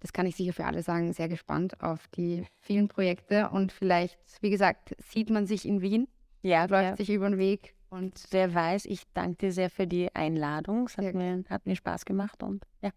das 0.00 0.12
kann 0.12 0.26
ich 0.26 0.34
sicher 0.34 0.52
für 0.52 0.64
alle 0.64 0.82
sagen, 0.82 1.12
sehr 1.12 1.28
gespannt 1.28 1.80
auf 1.82 2.08
die 2.08 2.44
vielen 2.60 2.88
Projekte. 2.88 3.50
Und 3.50 3.70
vielleicht, 3.70 4.18
wie 4.40 4.50
gesagt, 4.50 4.96
sieht 4.98 5.30
man 5.30 5.46
sich 5.46 5.66
in 5.66 5.80
Wien, 5.82 6.08
ja, 6.44 6.64
läuft 6.66 6.90
ja. 6.90 6.96
sich 6.96 7.10
über 7.10 7.28
den 7.28 7.38
Weg. 7.38 7.74
Und 7.90 8.24
Wer 8.30 8.52
weiß, 8.52 8.86
ich 8.86 9.02
danke 9.14 9.36
dir 9.36 9.52
sehr 9.52 9.70
für 9.70 9.86
die 9.86 10.14
Einladung. 10.14 10.86
Es 10.86 10.96
hat 10.98 11.14
mir, 11.14 11.44
hat 11.48 11.66
mir 11.66 11.76
Spaß 11.76 12.04
gemacht 12.04 12.42
und 12.42 12.64
ja. 12.82 12.90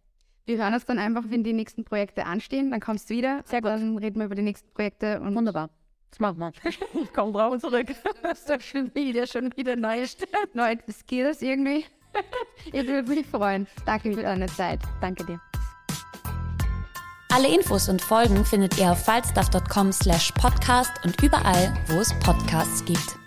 wir 0.46 0.58
hören 0.58 0.74
uns 0.74 0.86
dann 0.86 0.98
einfach, 0.98 1.24
wenn 1.30 1.44
die 1.44 1.54
nächsten 1.54 1.84
Projekte 1.84 2.26
anstehen. 2.26 2.72
Dann 2.72 2.80
kommst 2.80 3.10
du 3.10 3.16
wieder. 3.16 3.42
Sehr 3.46 3.62
gut. 3.62 3.72
Dann 3.72 3.98
reden 3.98 4.20
wir 4.20 4.26
über 4.26 4.36
die 4.36 4.42
nächsten 4.42 4.72
Projekte. 4.74 5.20
Und 5.22 5.36
Wunderbar. 5.36 5.70
Das 6.10 6.20
machen 6.20 6.40
wir. 6.40 6.52
Ich 7.02 7.14
komme 7.14 7.32
drauf 7.32 7.60
zurück. 7.60 7.88
Du 7.88 8.28
hast 8.28 8.50
doch 8.50 8.62
schon 8.62 8.94
wieder, 8.96 9.28
schon 9.28 9.56
wieder 9.56 9.76
neue, 9.76 10.06
neue 10.54 10.78
Skills 10.90 11.42
irgendwie. 11.42 11.86
Ich 12.66 12.88
würde 12.88 13.08
mich 13.08 13.28
freuen. 13.28 13.68
Danke 13.86 14.14
für 14.14 14.24
deine 14.24 14.48
Zeit. 14.48 14.80
Danke 15.02 15.26
dir. 15.26 15.40
Alle 17.30 17.54
Infos 17.54 17.88
und 17.88 18.02
Folgen 18.02 18.44
findet 18.46 18.80
ihr 18.80 18.92
auf 18.92 19.06
falstaff.com 19.06 19.92
slash 19.92 20.32
podcast 20.32 20.92
und 21.04 21.22
überall, 21.22 21.74
wo 21.88 22.00
es 22.00 22.18
Podcasts 22.20 22.84
gibt. 22.86 23.27